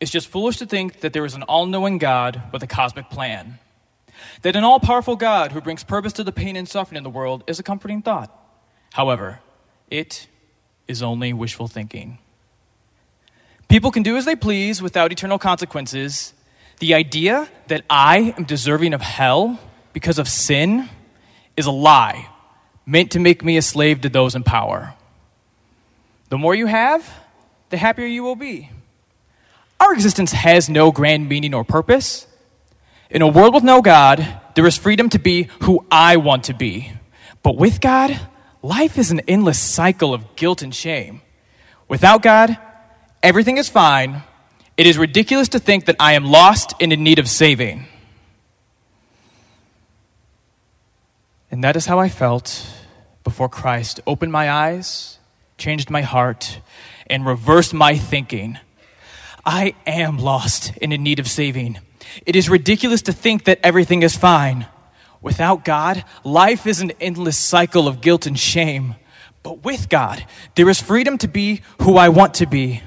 It's 0.00 0.10
just 0.10 0.28
foolish 0.28 0.58
to 0.58 0.66
think 0.66 1.00
that 1.00 1.12
there 1.12 1.24
is 1.24 1.34
an 1.34 1.42
all 1.42 1.66
knowing 1.66 1.98
God 1.98 2.40
with 2.52 2.62
a 2.62 2.66
cosmic 2.66 3.10
plan. 3.10 3.58
That 4.42 4.56
an 4.56 4.64
all 4.64 4.78
powerful 4.78 5.16
God 5.16 5.52
who 5.52 5.60
brings 5.60 5.82
purpose 5.82 6.12
to 6.14 6.24
the 6.24 6.32
pain 6.32 6.56
and 6.56 6.68
suffering 6.68 6.96
in 6.96 7.02
the 7.02 7.10
world 7.10 7.42
is 7.46 7.58
a 7.58 7.64
comforting 7.64 8.02
thought. 8.02 8.32
However, 8.92 9.40
it 9.90 10.28
is 10.86 11.02
only 11.02 11.32
wishful 11.32 11.68
thinking. 11.68 12.18
People 13.68 13.90
can 13.90 14.02
do 14.02 14.16
as 14.16 14.24
they 14.24 14.34
please 14.34 14.80
without 14.80 15.12
eternal 15.12 15.38
consequences. 15.38 16.32
The 16.78 16.94
idea 16.94 17.48
that 17.66 17.84
I 17.90 18.34
am 18.36 18.44
deserving 18.44 18.94
of 18.94 19.02
hell 19.02 19.60
because 19.92 20.18
of 20.18 20.28
sin 20.28 20.88
is 21.56 21.66
a 21.66 21.70
lie 21.70 22.28
meant 22.86 23.10
to 23.12 23.20
make 23.20 23.44
me 23.44 23.58
a 23.58 23.62
slave 23.62 24.00
to 24.00 24.08
those 24.08 24.34
in 24.34 24.42
power. 24.42 24.94
The 26.30 26.38
more 26.38 26.54
you 26.54 26.66
have, 26.66 27.08
the 27.68 27.76
happier 27.76 28.06
you 28.06 28.22
will 28.22 28.36
be. 28.36 28.70
Our 29.78 29.92
existence 29.92 30.32
has 30.32 30.68
no 30.70 30.90
grand 30.90 31.28
meaning 31.28 31.52
or 31.52 31.64
purpose. 31.64 32.26
In 33.10 33.22
a 33.22 33.28
world 33.28 33.54
with 33.54 33.64
no 33.64 33.82
God, 33.82 34.40
there 34.54 34.66
is 34.66 34.76
freedom 34.76 35.08
to 35.10 35.18
be 35.18 35.48
who 35.62 35.84
I 35.90 36.16
want 36.16 36.44
to 36.44 36.54
be. 36.54 36.92
But 37.42 37.56
with 37.56 37.80
God, 37.80 38.18
life 38.62 38.98
is 38.98 39.10
an 39.10 39.20
endless 39.28 39.58
cycle 39.58 40.14
of 40.14 40.36
guilt 40.36 40.62
and 40.62 40.74
shame. 40.74 41.20
Without 41.88 42.22
God, 42.22 42.58
Everything 43.22 43.58
is 43.58 43.68
fine. 43.68 44.22
It 44.76 44.86
is 44.86 44.96
ridiculous 44.96 45.48
to 45.48 45.58
think 45.58 45.86
that 45.86 45.96
I 45.98 46.12
am 46.12 46.24
lost 46.24 46.74
and 46.80 46.92
in 46.92 47.02
need 47.02 47.18
of 47.18 47.28
saving. 47.28 47.86
And 51.50 51.64
that 51.64 51.76
is 51.76 51.86
how 51.86 51.98
I 51.98 52.08
felt 52.08 52.64
before 53.24 53.48
Christ 53.48 54.00
opened 54.06 54.30
my 54.30 54.50
eyes, 54.50 55.18
changed 55.56 55.90
my 55.90 56.02
heart, 56.02 56.60
and 57.08 57.26
reversed 57.26 57.74
my 57.74 57.96
thinking. 57.96 58.58
I 59.44 59.74
am 59.86 60.18
lost 60.18 60.72
and 60.80 60.92
in 60.92 61.02
need 61.02 61.18
of 61.18 61.26
saving. 61.26 61.78
It 62.24 62.36
is 62.36 62.48
ridiculous 62.48 63.02
to 63.02 63.12
think 63.12 63.44
that 63.44 63.58
everything 63.64 64.02
is 64.02 64.16
fine. 64.16 64.66
Without 65.20 65.64
God, 65.64 66.04
life 66.22 66.66
is 66.66 66.80
an 66.80 66.92
endless 67.00 67.36
cycle 67.36 67.88
of 67.88 68.00
guilt 68.00 68.26
and 68.26 68.38
shame. 68.38 68.94
But 69.42 69.64
with 69.64 69.88
God, 69.88 70.24
there 70.54 70.68
is 70.68 70.80
freedom 70.80 71.18
to 71.18 71.28
be 71.28 71.62
who 71.82 71.96
I 71.96 72.10
want 72.10 72.34
to 72.34 72.46
be. 72.46 72.82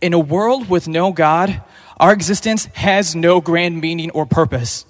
In 0.00 0.12
a 0.12 0.18
world 0.18 0.68
with 0.68 0.86
no 0.86 1.12
God, 1.12 1.62
our 1.96 2.12
existence 2.12 2.66
has 2.74 3.16
no 3.16 3.40
grand 3.40 3.80
meaning 3.80 4.10
or 4.10 4.26
purpose. 4.26 4.84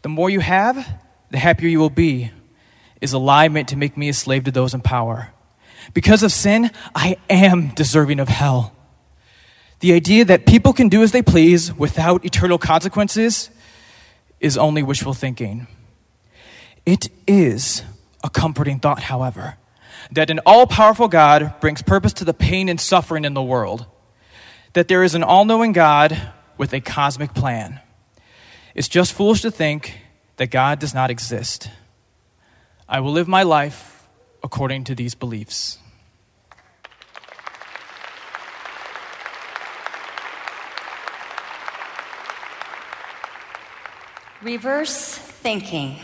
The 0.00 0.08
more 0.08 0.30
you 0.30 0.40
have, 0.40 1.00
the 1.30 1.38
happier 1.38 1.68
you 1.68 1.78
will 1.78 1.90
be, 1.90 2.30
is 3.00 3.12
a 3.12 3.18
lie 3.18 3.48
meant 3.48 3.68
to 3.68 3.76
make 3.76 3.96
me 3.96 4.08
a 4.08 4.14
slave 4.14 4.44
to 4.44 4.50
those 4.50 4.72
in 4.72 4.80
power. 4.80 5.32
Because 5.92 6.22
of 6.22 6.32
sin, 6.32 6.70
I 6.94 7.16
am 7.28 7.68
deserving 7.74 8.20
of 8.20 8.28
hell. 8.28 8.74
The 9.80 9.92
idea 9.92 10.24
that 10.24 10.46
people 10.46 10.72
can 10.72 10.88
do 10.88 11.02
as 11.02 11.12
they 11.12 11.22
please 11.22 11.74
without 11.74 12.24
eternal 12.24 12.56
consequences 12.56 13.50
is 14.40 14.56
only 14.56 14.82
wishful 14.82 15.12
thinking. 15.12 15.66
It 16.86 17.08
is 17.26 17.82
a 18.24 18.30
comforting 18.30 18.78
thought, 18.78 19.02
however, 19.02 19.56
that 20.10 20.30
an 20.30 20.40
all 20.46 20.66
powerful 20.66 21.08
God 21.08 21.54
brings 21.60 21.82
purpose 21.82 22.12
to 22.14 22.24
the 22.24 22.34
pain 22.34 22.68
and 22.68 22.80
suffering 22.80 23.24
in 23.24 23.34
the 23.34 23.42
world 23.42 23.86
that 24.72 24.88
there 24.88 25.02
is 25.02 25.14
an 25.14 25.22
all 25.22 25.44
knowing 25.44 25.72
God 25.72 26.32
with 26.56 26.72
a 26.72 26.80
cosmic 26.80 27.34
plan. 27.34 27.80
It's 28.74 28.88
just 28.88 29.12
foolish 29.12 29.42
to 29.42 29.50
think 29.50 29.98
that 30.36 30.50
God 30.50 30.78
does 30.78 30.94
not 30.94 31.10
exist. 31.10 31.68
I 32.88 33.00
will 33.00 33.12
live 33.12 33.28
my 33.28 33.42
life 33.42 34.08
according 34.42 34.84
to 34.84 34.94
these 34.94 35.14
beliefs. 35.14 35.78
Reverse 44.42 45.14
thinking. 45.14 45.98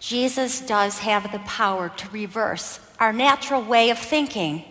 Jesus 0.00 0.60
does 0.60 0.98
have 1.00 1.30
the 1.30 1.38
power 1.40 1.90
to 1.90 2.08
reverse 2.08 2.80
our 2.98 3.12
natural 3.12 3.62
way 3.62 3.90
of 3.90 3.98
thinking. 3.98 4.64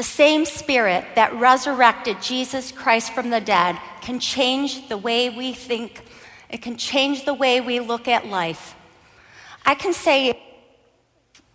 The 0.00 0.04
same 0.04 0.46
spirit 0.46 1.04
that 1.16 1.34
resurrected 1.34 2.22
Jesus 2.22 2.72
Christ 2.72 3.12
from 3.12 3.28
the 3.28 3.38
dead 3.38 3.78
can 4.00 4.18
change 4.18 4.88
the 4.88 4.96
way 4.96 5.28
we 5.28 5.52
think, 5.52 6.00
it 6.48 6.62
can 6.62 6.78
change 6.78 7.26
the 7.26 7.34
way 7.34 7.60
we 7.60 7.80
look 7.80 8.08
at 8.08 8.26
life. 8.26 8.74
I 9.66 9.74
can 9.74 9.92
say, 9.92 10.40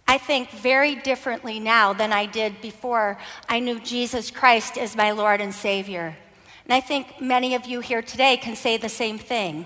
I 0.07 0.19
think 0.19 0.51
very 0.51 0.93
differently 0.93 1.59
now 1.59 1.93
than 1.93 2.13
I 2.13 2.27
did 2.27 2.61
before 2.61 3.17
I 3.49 3.59
knew 3.59 3.79
Jesus 3.79 4.29
Christ 4.29 4.77
as 4.77 4.95
my 4.95 5.09
Lord 5.09 5.41
and 5.41 5.51
Savior. 5.51 6.15
And 6.65 6.73
I 6.73 6.81
think 6.81 7.19
many 7.19 7.55
of 7.55 7.65
you 7.65 7.79
here 7.79 8.03
today 8.03 8.37
can 8.37 8.55
say 8.55 8.77
the 8.77 8.89
same 8.89 9.17
thing. 9.17 9.65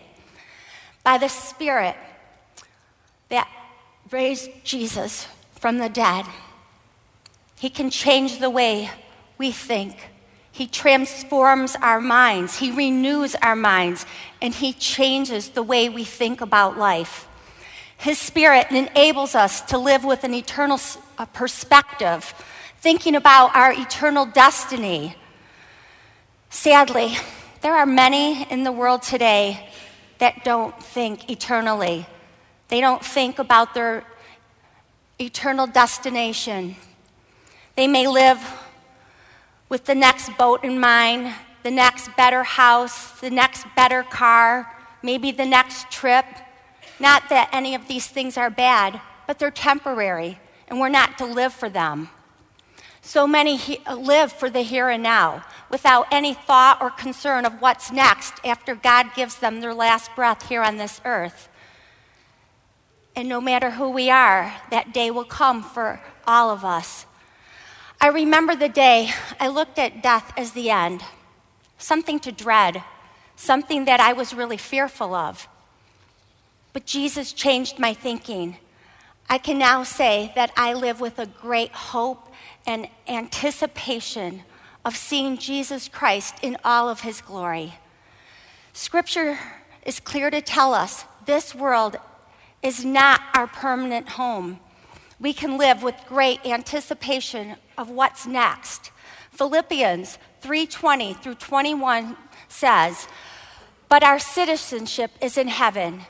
By 1.04 1.18
the 1.18 1.28
Spirit 1.28 1.98
that 3.28 3.50
raised 4.10 4.50
Jesus 4.64 5.28
from 5.60 5.80
the 5.80 5.90
dead, 5.90 6.26
he 7.60 7.70
can 7.70 7.90
change 7.90 8.40
the 8.40 8.50
way 8.50 8.90
we 9.38 9.52
think. 9.52 9.98
He 10.50 10.66
transforms 10.66 11.76
our 11.82 12.00
minds, 12.00 12.58
He 12.58 12.72
renews 12.72 13.36
our 13.36 13.56
minds, 13.56 14.06
and 14.42 14.54
He 14.56 14.72
changes 14.72 15.50
the 15.50 15.62
way 15.62 15.90
we 15.90 16.06
think 16.06 16.40
about 16.40 16.78
life. 16.78 17.28
His 17.98 18.18
Spirit 18.18 18.72
enables 18.72 19.36
us 19.36 19.60
to 19.72 19.78
live 19.78 20.06
with 20.06 20.24
an 20.24 20.34
eternal 20.34 20.80
perspective, 21.34 22.34
thinking 22.78 23.16
about 23.16 23.54
our 23.54 23.74
eternal 23.74 24.26
destiny. 24.26 25.16
Sadly, 26.50 27.18
there 27.60 27.76
are 27.76 27.86
many 27.86 28.50
in 28.50 28.64
the 28.64 28.72
world 28.72 29.02
today 29.02 29.70
that 30.20 30.46
don't 30.46 30.82
think 30.82 31.30
eternally. 31.30 32.06
They 32.70 32.80
don't 32.80 33.04
think 33.04 33.38
about 33.38 33.74
their 33.74 34.06
eternal 35.20 35.68
destination. 35.68 36.78
They 37.80 37.88
may 37.88 38.10
live 38.10 38.46
with 39.70 39.86
the 39.86 39.96
next 39.96 40.38
boat 40.38 40.66
in 40.66 40.82
mind, 40.82 41.34
the 41.64 41.72
next 41.72 42.14
better 42.18 42.44
house, 42.44 43.18
the 43.22 43.30
next 43.30 43.66
better 43.74 44.04
car, 44.04 44.70
maybe 45.02 45.32
the 45.32 45.46
next 45.46 45.90
trip. 45.90 46.26
Not 47.00 47.30
that 47.30 47.50
any 47.54 47.76
of 47.76 47.88
these 47.88 48.06
things 48.06 48.36
are 48.36 48.50
bad, 48.50 49.00
but 49.28 49.40
they're 49.40 49.50
temporary, 49.50 50.40
and 50.68 50.82
we're 50.82 50.90
not 50.90 51.18
to 51.20 51.26
live 51.26 51.54
for 51.54 51.70
them. 51.70 52.10
So 53.02 53.26
many 53.26 53.56
he- 53.56 53.80
live 53.90 54.34
for 54.34 54.50
the 54.50 54.60
here 54.60 54.90
and 54.90 55.02
now 55.02 55.46
without 55.70 56.08
any 56.12 56.34
thought 56.34 56.80
or 56.82 56.90
concern 56.90 57.46
of 57.46 57.62
what's 57.62 57.94
next 57.94 58.34
after 58.44 58.76
God 58.76 59.12
gives 59.16 59.36
them 59.38 59.62
their 59.62 59.74
last 59.74 60.14
breath 60.18 60.50
here 60.50 60.64
on 60.64 60.76
this 60.76 61.00
earth. 61.06 61.48
And 63.16 63.30
no 63.30 63.40
matter 63.40 63.70
who 63.70 63.90
we 63.90 64.10
are, 64.10 64.54
that 64.70 64.92
day 64.92 65.10
will 65.12 65.24
come 65.24 65.64
for 65.64 66.02
all 66.28 66.50
of 66.50 66.66
us. 66.66 67.06
I 68.02 68.08
remember 68.08 68.56
the 68.56 68.70
day 68.70 69.12
I 69.42 69.50
looked 69.50 69.78
at 69.78 70.02
death 70.02 70.32
as 70.38 70.54
the 70.54 70.70
end, 70.70 71.04
something 71.78 72.20
to 72.22 72.32
dread, 72.32 72.82
something 73.36 73.86
that 73.86 74.00
I 74.00 74.14
was 74.14 74.34
really 74.34 74.56
fearful 74.56 75.14
of. 75.14 75.50
But 76.72 76.86
Jesus 76.86 77.34
changed 77.34 77.78
my 77.78 77.94
thinking. 77.94 78.56
I 79.30 79.38
can 79.38 79.60
now 79.60 79.84
say 79.84 80.32
that 80.36 80.52
I 80.56 80.74
live 80.74 81.02
with 81.02 81.20
a 81.20 81.26
great 81.26 81.74
hope 81.74 82.32
and 82.66 82.88
anticipation 83.08 84.44
of 84.86 84.96
seeing 84.96 85.38
Jesus 85.38 85.90
Christ 85.90 86.36
in 86.42 86.56
all 86.64 86.88
of 86.88 87.02
his 87.02 87.20
glory. 87.20 87.74
Scripture 88.72 89.38
is 89.86 90.00
clear 90.00 90.30
to 90.30 90.42
tell 90.42 90.74
us 90.74 91.04
this 91.26 91.54
world 91.54 91.98
is 92.64 92.86
not 92.86 93.20
our 93.36 93.48
permanent 93.48 94.10
home. 94.10 94.60
We 95.20 95.34
can 95.34 95.58
live 95.58 95.84
with 95.84 95.96
great 96.08 96.46
anticipation 96.46 97.58
of 97.78 97.90
what's 97.90 98.26
next. 98.26 98.92
Philippians 99.32 100.18
3:20 100.42 101.14
through 101.14 101.36
21 101.36 102.16
says, 102.48 103.08
"But 103.90 104.04
our 104.04 104.20
citizenship 104.20 105.12
is 105.20 105.38
in 105.38 105.50
heaven, 105.50 106.06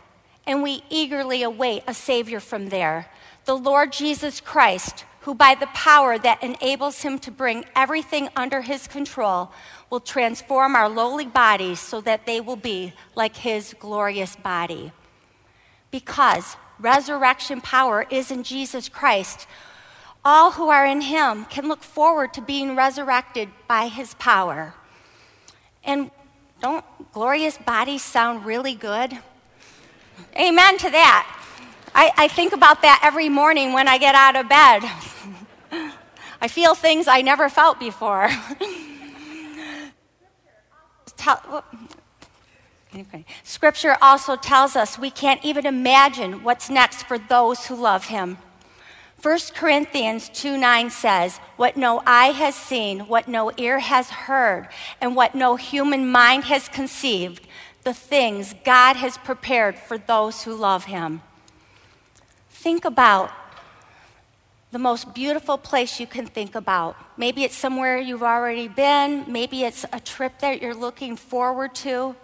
and 0.46 0.62
we 0.62 0.84
eagerly 0.90 1.42
await 1.42 1.84
a 1.88 1.94
savior 1.94 2.40
from 2.40 2.70
there, 2.70 3.10
the 3.46 3.58
Lord 3.58 3.92
Jesus 3.92 4.40
Christ, 4.40 5.06
who 5.22 5.34
by 5.34 5.56
the 5.56 5.68
power 5.68 6.18
that 6.20 6.44
enables 6.44 7.02
him 7.02 7.18
to 7.20 7.32
bring 7.32 7.66
everything 7.76 8.30
under 8.36 8.62
his 8.62 8.88
control 8.88 9.52
will 9.90 10.00
transform 10.00 10.76
our 10.76 10.88
lowly 10.88 11.26
bodies 11.26 11.80
so 11.80 12.00
that 12.02 12.26
they 12.26 12.40
will 12.40 12.56
be 12.56 12.94
like 13.16 13.38
his 13.38 13.74
glorious 13.80 14.36
body." 14.36 14.92
Because 15.90 16.56
resurrection 16.80 17.62
power 17.62 18.06
is 18.10 18.32
in 18.32 18.44
Jesus 18.44 18.90
Christ, 18.90 19.48
all 20.24 20.52
who 20.52 20.70
are 20.70 20.86
in 20.86 21.02
him 21.02 21.46
can 21.46 21.68
look 21.68 21.84
forward 21.84 22.34
to 22.34 22.42
being 22.42 22.76
resurrected 22.76 23.50
by 23.68 23.88
his 23.88 24.14
power. 24.16 24.74
And 25.84 26.12
don't 26.62 26.84
glorious 27.14 27.58
bodies 27.58 28.04
sound 28.04 28.46
really 28.46 28.76
good? 28.76 29.18
Amen 30.36 30.78
to 30.78 30.90
that. 30.90 31.36
I, 31.96 32.12
I, 32.18 32.28
think 32.28 32.54
about 32.54 32.82
that 32.82 33.02
every 33.04 33.30
morning 33.30 33.74
when 33.74 33.88
I 33.88 33.98
get 33.98 34.14
out 34.14 34.36
of 34.36 34.48
bed. 34.50 34.84
I 36.42 36.48
feel 36.48 36.76
things 36.76 37.08
I 37.08 37.22
never 37.22 37.50
felt 37.50 37.80
before. 37.80 38.30
Tell, 41.18 41.64
Scripture 43.44 43.98
also 44.02 44.36
tells 44.36 44.76
us 44.76 44.98
we 44.98 45.12
can't 45.12 45.44
even 45.44 45.66
imagine 45.66 46.44
what's 46.44 46.70
next 46.70 47.04
for 47.04 47.18
those 47.18 47.68
who 47.68 47.76
love 47.76 48.06
him. 48.06 48.38
1 49.22 49.38
Corinthians 49.54 50.30
2 50.30 50.58
9 50.58 50.90
says, 50.90 51.38
What 51.58 51.76
no 51.76 52.02
eye 52.06 52.32
has 52.32 52.56
seen, 52.56 53.02
what 53.02 53.28
no 53.28 53.52
ear 53.58 53.80
has 53.80 54.10
heard, 54.10 54.70
and 55.02 55.16
what 55.16 55.36
no 55.36 55.56
human 55.58 56.10
mind 56.10 56.46
has 56.46 56.70
conceived, 56.70 57.46
the 57.84 57.94
things 57.94 58.56
God 58.64 58.96
has 58.96 59.18
prepared 59.18 59.78
for 59.78 59.98
those 59.98 60.44
who 60.44 60.56
love 60.56 60.86
him. 60.86 61.22
Think 62.50 62.86
about 62.86 63.32
the 64.72 64.80
most 64.80 65.14
beautiful 65.14 65.58
place 65.58 66.00
you 66.00 66.08
can 66.08 66.26
think 66.26 66.56
about. 66.56 66.96
Maybe 67.18 67.44
it's 67.44 67.56
somewhere 67.56 67.98
you've 67.98 68.24
already 68.24 68.68
been, 68.68 69.26
maybe 69.28 69.64
it's 69.64 69.86
a 69.92 70.00
trip 70.00 70.40
that 70.40 70.62
you're 70.62 70.76
looking 70.76 71.16
forward 71.16 71.76
to. 71.76 72.16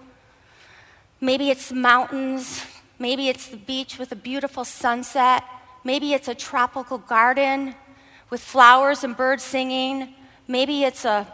Maybe 1.25 1.49
it's 1.49 1.71
mountains. 1.71 2.63
Maybe 2.99 3.29
it's 3.29 3.47
the 3.47 3.57
beach 3.57 3.97
with 3.97 4.11
a 4.11 4.15
beautiful 4.15 4.63
sunset. 4.63 5.43
Maybe 5.83 6.13
it's 6.13 6.27
a 6.27 6.35
tropical 6.35 6.99
garden 6.99 7.73
with 8.29 8.41
flowers 8.41 9.03
and 9.03 9.17
birds 9.17 9.41
singing. 9.41 10.13
Maybe 10.47 10.83
it's 10.83 11.03
a 11.03 11.25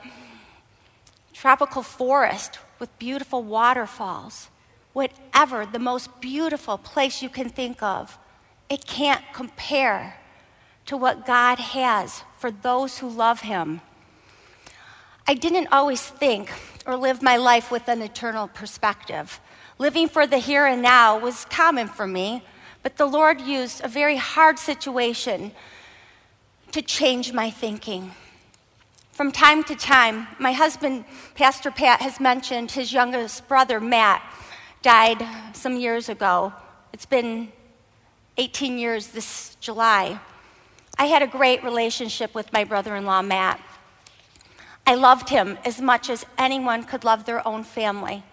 tropical 1.34 1.84
forest 1.84 2.58
with 2.80 2.97
beautiful 2.99 3.43
waterfalls. 3.43 4.47
Whatever 4.93 5.65
the 5.65 5.77
most 5.91 6.21
beautiful 6.21 6.77
place 6.77 7.21
you 7.21 7.27
can 7.27 7.49
think 7.49 7.84
of, 7.84 8.17
it 8.69 8.86
can't 8.86 9.25
compare 9.34 10.15
to 10.86 10.95
what 10.95 11.25
God 11.25 11.60
has 11.60 12.23
for 12.39 12.49
those 12.49 12.99
who 12.99 13.10
love 13.10 13.41
Him. 13.41 13.82
I 15.32 15.34
didn't 15.34 15.70
always 15.72 16.02
think 16.02 16.52
or 16.86 16.98
live 16.98 17.22
my 17.22 17.38
life 17.38 17.72
with 17.72 17.88
an 17.88 18.02
eternal 18.02 18.50
perspective. 18.50 19.39
Living 19.80 20.10
for 20.10 20.28
the 20.28 20.39
here 20.39 20.65
and 20.65 20.82
now 20.82 21.17
was 21.17 21.46
common 21.46 21.88
for 21.88 22.06
me, 22.06 22.44
but 22.84 22.98
the 22.98 23.06
Lord 23.06 23.39
used 23.39 23.82
a 23.82 23.88
very 23.88 24.17
hard 24.17 24.60
situation 24.60 25.54
to 26.74 26.82
change 26.82 27.32
my 27.32 27.50
thinking. 27.50 28.12
From 29.13 29.32
time 29.32 29.63
to 29.63 29.74
time, 29.74 30.28
my 30.38 30.52
husband, 30.52 31.06
Pastor 31.36 31.72
Pat, 31.72 32.02
has 32.02 32.20
mentioned 32.20 32.72
his 32.72 32.91
youngest 32.91 33.48
brother, 33.48 33.80
Matt, 33.80 34.22
died 34.82 35.26
some 35.54 35.78
years 35.78 36.10
ago. 36.10 36.52
It's 36.91 37.06
been 37.06 37.54
18 38.36 38.78
years 38.78 39.08
this 39.08 39.56
July. 39.62 40.20
I 40.98 41.06
had 41.06 41.22
a 41.22 41.28
great 41.28 41.63
relationship 41.63 42.36
with 42.36 42.52
my 42.52 42.65
brother 42.65 42.98
in 42.98 43.06
law, 43.06 43.22
Matt. 43.22 43.62
I 44.91 44.95
loved 44.95 45.30
him 45.30 45.58
as 45.63 45.80
much 45.80 46.10
as 46.10 46.25
anyone 46.38 46.84
could 46.84 47.06
love 47.06 47.23
their 47.23 47.47
own 47.47 47.63
family. 47.63 48.23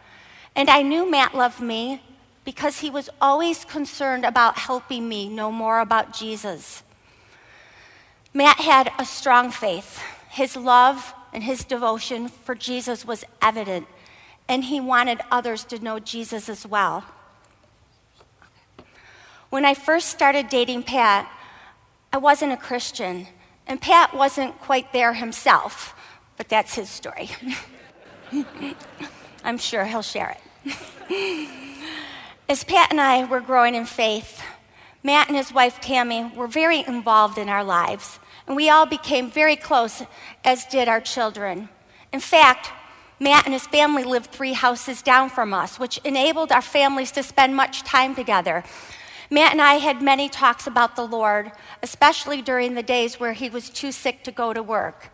And 0.57 0.68
I 0.68 0.83
knew 0.83 1.09
Matt 1.09 1.33
loved 1.33 1.61
me 1.61 2.03
because 2.44 2.81
he 2.81 2.90
was 2.90 3.09
always 3.21 3.64
concerned 3.64 4.25
about 4.25 4.59
helping 4.59 5.09
me 5.09 5.29
know 5.29 5.53
more 5.53 5.79
about 5.79 6.12
Jesus. 6.12 6.83
Matt 8.35 8.59
had 8.59 8.90
a 8.99 9.05
strong 9.05 9.53
faith. 9.53 10.03
His 10.31 10.57
love 10.57 11.14
and 11.33 11.44
his 11.44 11.62
devotion 11.62 12.27
for 12.27 12.57
Jesus 12.57 13.05
was 13.05 13.25
evident, 13.40 13.87
and 14.49 14.64
he 14.64 14.81
wanted 14.81 15.21
others 15.31 15.62
to 15.62 15.79
know 15.79 16.01
Jesus 16.01 16.49
as 16.49 16.66
well. 16.66 17.05
When 19.49 19.64
I 19.64 19.75
first 19.75 20.09
started 20.09 20.49
dating 20.49 20.83
Pat, 20.83 21.31
I 22.12 22.16
wasn't 22.18 22.51
a 22.51 22.57
Christian, 22.57 23.29
and 23.64 23.81
Pat 23.81 24.12
wasn't 24.12 24.61
quite 24.61 24.92
there 24.92 25.14
himself, 25.14 25.94
but 26.38 26.48
that's 26.48 26.74
his 26.74 26.88
story. 26.88 27.29
I'm 29.44 29.59
sure 29.59 29.85
he'll 29.85 30.03
share 30.03 30.37
it. 30.64 31.48
As 32.48 32.64
Pat 32.64 32.90
and 32.90 33.01
I 33.01 33.24
were 33.24 33.40
growing 33.40 33.74
in 33.74 33.85
faith, 33.85 34.40
Matt 35.03 35.29
and 35.29 35.37
his 35.37 35.53
wife 35.53 35.81
Tammy 35.81 36.33
were 36.35 36.46
very 36.46 36.85
involved 36.87 37.37
in 37.37 37.48
our 37.48 37.62
lives, 37.62 38.18
and 38.46 38.57
we 38.57 38.70
all 38.70 38.87
became 38.87 39.31
very 39.31 39.57
close, 39.57 40.03
as 40.44 40.64
did 40.64 40.88
our 40.88 41.01
children. 41.01 41.68
In 42.12 42.20
fact, 42.20 42.72
Matt 43.20 43.44
and 43.44 43.53
his 43.53 43.66
family 43.66 44.05
lived 44.05 44.31
three 44.31 44.53
houses 44.53 45.03
down 45.03 45.29
from 45.29 45.53
us, 45.53 45.79
which 45.79 45.98
enabled 45.98 46.53
our 46.53 46.62
families 46.62 47.11
to 47.12 47.22
spend 47.22 47.55
much 47.55 47.83
time 47.83 48.14
together. 48.14 48.64
Matt 49.31 49.53
and 49.53 49.61
I 49.61 49.74
had 49.74 50.01
many 50.01 50.29
talks 50.29 50.66
about 50.66 50.96
the 50.96 51.07
Lord, 51.07 51.53
especially 51.83 52.40
during 52.40 52.74
the 52.74 52.83
days 52.83 53.20
where 53.20 53.35
he 53.35 53.51
was 53.51 53.68
too 53.68 53.92
sick 53.92 54.22
to 54.24 54.33
go 54.33 54.53
to 54.53 54.62
work. 54.62 55.11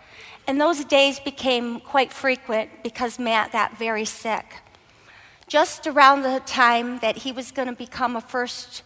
And 0.46 0.60
those 0.60 0.84
days 0.84 1.18
became 1.18 1.80
quite 1.80 2.12
frequent 2.12 2.82
because 2.82 3.18
Matt 3.18 3.52
got 3.52 3.78
very 3.78 4.04
sick 4.04 4.46
just 5.46 5.86
around 5.86 6.22
the 6.22 6.40
time 6.46 6.98
that 7.00 7.18
he 7.18 7.32
was 7.32 7.50
going 7.50 7.68
to 7.68 7.74
become 7.74 8.16
a 8.16 8.20
first 8.20 8.82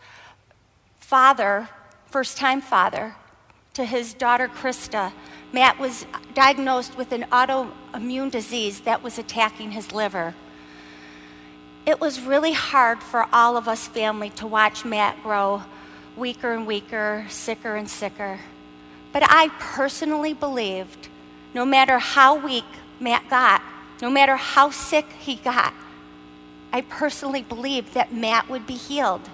father, 0.98 1.68
first 2.06 2.36
time 2.36 2.60
father 2.60 3.14
to 3.74 3.84
his 3.84 4.12
daughter 4.14 4.48
Krista, 4.48 5.12
Matt 5.52 5.78
was 5.78 6.04
diagnosed 6.34 6.96
with 6.96 7.12
an 7.12 7.22
autoimmune 7.30 8.30
disease 8.30 8.80
that 8.80 9.02
was 9.02 9.18
attacking 9.18 9.70
his 9.70 9.92
liver. 9.92 10.34
It 11.86 12.00
was 12.00 12.20
really 12.20 12.52
hard 12.52 13.02
for 13.02 13.26
all 13.32 13.56
of 13.56 13.68
us 13.68 13.88
family 13.88 14.30
to 14.30 14.46
watch 14.46 14.84
Matt 14.84 15.22
grow 15.22 15.62
weaker 16.16 16.52
and 16.52 16.66
weaker, 16.66 17.24
sicker 17.28 17.76
and 17.76 17.88
sicker. 17.88 18.40
But 19.12 19.22
I 19.26 19.48
personally 19.58 20.34
believed 20.34 21.08
no 21.58 21.64
matter 21.64 21.98
how 21.98 22.36
weak 22.36 22.64
Matt 23.00 23.28
got, 23.28 23.60
no 24.00 24.08
matter 24.08 24.36
how 24.36 24.70
sick 24.70 25.06
he 25.18 25.34
got, 25.34 25.74
I 26.72 26.82
personally 26.82 27.42
believed 27.42 27.94
that 27.94 28.12
Matt 28.12 28.48
would 28.48 28.64
be 28.64 28.76
healed. 28.76 29.28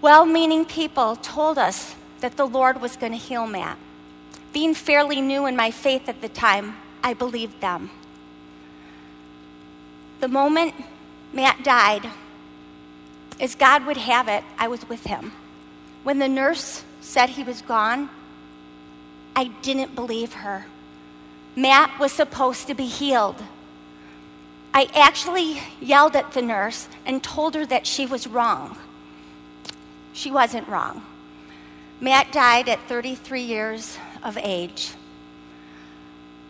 Well 0.00 0.26
meaning 0.26 0.64
people 0.64 1.14
told 1.14 1.56
us 1.56 1.94
that 2.18 2.36
the 2.36 2.48
Lord 2.48 2.80
was 2.80 2.96
going 2.96 3.12
to 3.12 3.18
heal 3.18 3.46
Matt. 3.46 3.78
Being 4.52 4.74
fairly 4.74 5.20
new 5.20 5.46
in 5.46 5.54
my 5.54 5.70
faith 5.70 6.08
at 6.08 6.20
the 6.20 6.28
time, 6.28 6.74
I 7.00 7.14
believed 7.14 7.60
them. 7.60 7.88
The 10.18 10.26
moment 10.26 10.74
Matt 11.32 11.62
died, 11.62 12.10
as 13.38 13.54
God 13.54 13.86
would 13.86 13.98
have 13.98 14.26
it, 14.26 14.42
I 14.58 14.66
was 14.66 14.88
with 14.88 15.04
him. 15.04 15.30
When 16.02 16.18
the 16.18 16.28
nurse 16.28 16.82
said 17.00 17.30
he 17.30 17.44
was 17.44 17.62
gone, 17.62 18.10
I 19.36 19.44
didn't 19.62 19.94
believe 19.94 20.32
her. 20.32 20.66
Matt 21.54 21.98
was 22.00 22.12
supposed 22.12 22.66
to 22.66 22.74
be 22.74 22.86
healed. 22.86 23.42
I 24.74 24.88
actually 24.94 25.60
yelled 25.80 26.16
at 26.16 26.32
the 26.32 26.42
nurse 26.42 26.88
and 27.04 27.22
told 27.22 27.54
her 27.54 27.66
that 27.66 27.86
she 27.86 28.06
was 28.06 28.26
wrong. 28.26 28.78
She 30.12 30.30
wasn't 30.30 30.68
wrong. 30.68 31.02
Matt 32.00 32.32
died 32.32 32.68
at 32.68 32.80
33 32.88 33.42
years 33.42 33.98
of 34.22 34.38
age. 34.38 34.92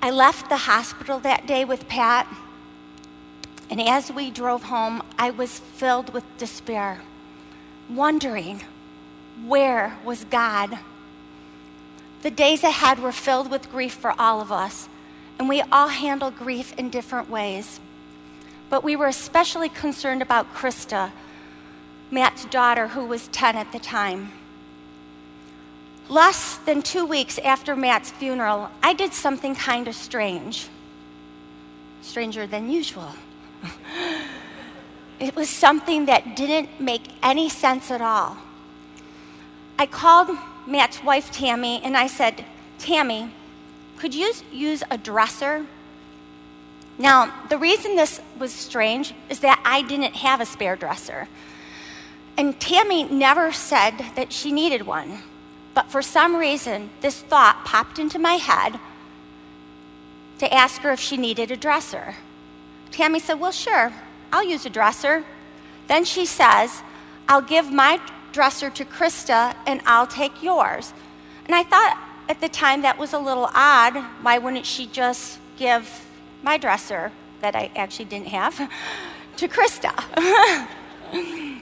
I 0.01 0.11
left 0.11 0.49
the 0.49 0.57
hospital 0.57 1.19
that 1.21 1.47
day 1.47 1.65
with 1.65 1.89
Pat, 1.89 2.27
and 3.71 3.81
as 3.81 4.11
we 4.11 4.31
drove 4.31 4.65
home, 4.65 5.03
I 5.19 5.31
was 5.31 5.59
filled 5.59 6.13
with 6.13 6.25
despair, 6.39 7.01
wondering 7.89 8.63
where 9.47 9.99
was 10.05 10.25
God? 10.25 10.79
The 12.23 12.31
days 12.31 12.65
ahead 12.65 12.99
were 12.99 13.13
filled 13.13 13.51
with 13.51 13.71
grief 13.71 13.95
for 13.95 14.15
all 14.19 14.41
of 14.41 14.51
us, 14.53 14.89
and 15.43 15.49
we 15.49 15.61
all 15.73 15.89
handle 15.89 16.31
grief 16.31 16.73
in 16.79 16.89
different 16.89 17.29
ways. 17.29 17.81
But 18.71 18.85
we 18.85 18.95
were 18.95 19.09
especially 19.09 19.69
concerned 19.69 20.23
about 20.23 20.55
Krista, 20.55 21.11
Matt's 22.13 22.45
daughter, 22.45 22.87
who 22.87 23.05
was 23.07 23.27
10 23.27 23.57
at 23.57 23.73
the 23.73 23.81
time. 23.81 24.31
Less 26.09 26.59
than 26.59 26.81
two 26.81 27.05
weeks 27.05 27.39
after 27.39 27.75
Matt's 27.75 28.13
funeral, 28.13 28.71
I 28.85 28.93
did 28.93 29.13
something 29.13 29.57
kind 29.57 29.89
of 29.89 29.97
strange. 29.97 30.69
Stranger 32.03 32.47
than 32.47 32.71
usual. 32.71 33.11
it 35.19 35.35
was 35.35 35.49
something 35.49 36.07
that 36.07 36.37
didn't 36.37 36.81
make 36.81 37.03
any 37.21 37.49
sense 37.49 37.91
at 37.91 38.01
all. 38.01 38.37
I 39.77 39.87
called 39.87 40.39
Matt's 40.69 41.03
wife, 41.03 41.33
Tammy, 41.33 41.83
and 41.83 41.97
I 41.97 42.07
said, 42.07 42.45
Tammy, 42.79 43.33
could 43.99 44.15
you 44.15 44.33
use 44.51 44.83
a 44.91 44.99
dresser? 44.99 45.67
Now, 46.99 47.33
the 47.49 47.59
reason 47.59 47.97
this 47.97 48.21
was 48.39 48.53
strange 48.53 49.15
is 49.31 49.41
that 49.41 49.63
I 49.65 49.83
didn't 49.83 50.17
have 50.17 50.41
a 50.41 50.47
spare 50.47 50.77
dresser. 50.77 51.29
And 52.37 52.59
Tammy 52.59 53.05
never 53.05 53.53
said 53.53 53.93
that 54.17 54.33
she 54.33 54.53
needed 54.53 54.87
one. 54.87 55.19
But 55.75 55.91
for 55.91 56.03
some 56.03 56.37
reason, 56.37 56.91
this 57.01 57.21
thought 57.21 57.65
popped 57.65 57.99
into 57.99 58.19
my 58.19 58.35
head 58.35 58.79
to 60.39 60.53
ask 60.53 60.83
her 60.83 60.93
if 60.93 61.01
she 61.01 61.17
needed 61.17 61.51
a 61.51 61.57
dresser. 61.57 62.17
Tammy 62.91 63.21
said, 63.21 63.41
Well, 63.41 63.53
sure, 63.53 63.93
I'll 64.33 64.45
use 64.45 64.67
a 64.67 64.71
dresser. 64.71 65.25
Then 65.89 66.05
she 66.05 66.27
says, 66.27 66.83
I'll 67.29 67.43
give 67.43 67.71
my 67.71 68.01
dresser 68.33 68.71
to 68.71 68.85
Krista 68.85 69.55
and 69.67 69.81
I'll 69.87 70.07
take 70.07 70.43
yours. 70.43 70.93
And 71.47 71.55
I 71.55 71.63
thought 71.63 71.99
at 72.29 72.41
the 72.41 72.49
time 72.49 72.83
that 72.83 72.99
was 72.99 73.13
a 73.13 73.19
little 73.19 73.49
odd. 73.55 73.97
Why 74.23 74.39
wouldn't 74.39 74.67
she 74.67 74.87
just 74.87 75.39
give 75.57 76.07
my 76.43 76.57
dresser 76.57 77.13
that 77.41 77.55
I 77.55 77.71
actually 77.77 78.07
didn't 78.07 78.29
have 78.29 78.57
to 79.37 79.49
Krista? 79.49 79.93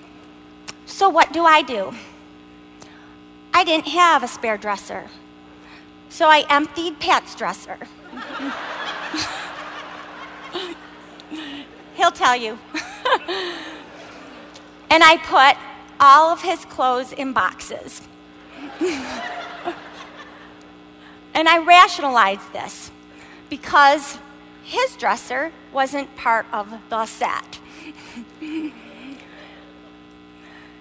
so, 0.86 1.08
what 1.08 1.32
do 1.32 1.44
I 1.44 1.62
do? 1.62 1.94
I 3.52 3.64
didn't 3.64 3.88
have 3.88 4.22
a 4.22 4.28
spare 4.28 4.56
dresser. 4.56 5.08
So 6.08 6.28
I 6.28 6.44
emptied 6.50 6.98
Pat's 6.98 7.34
dresser. 7.34 7.78
He'll 11.94 12.10
tell 12.10 12.36
you. 12.36 12.58
and 14.90 15.04
I 15.04 15.18
put 15.18 15.56
all 16.00 16.32
of 16.32 16.42
his 16.42 16.64
clothes 16.64 17.12
in 17.12 17.32
boxes. 17.32 18.02
And 21.34 21.48
I 21.48 21.58
rationalized 21.58 22.52
this 22.52 22.90
because 23.48 24.18
his 24.62 24.96
dresser 24.96 25.52
wasn't 25.72 26.14
part 26.16 26.46
of 26.52 26.72
the 26.88 27.06
set. 27.06 27.58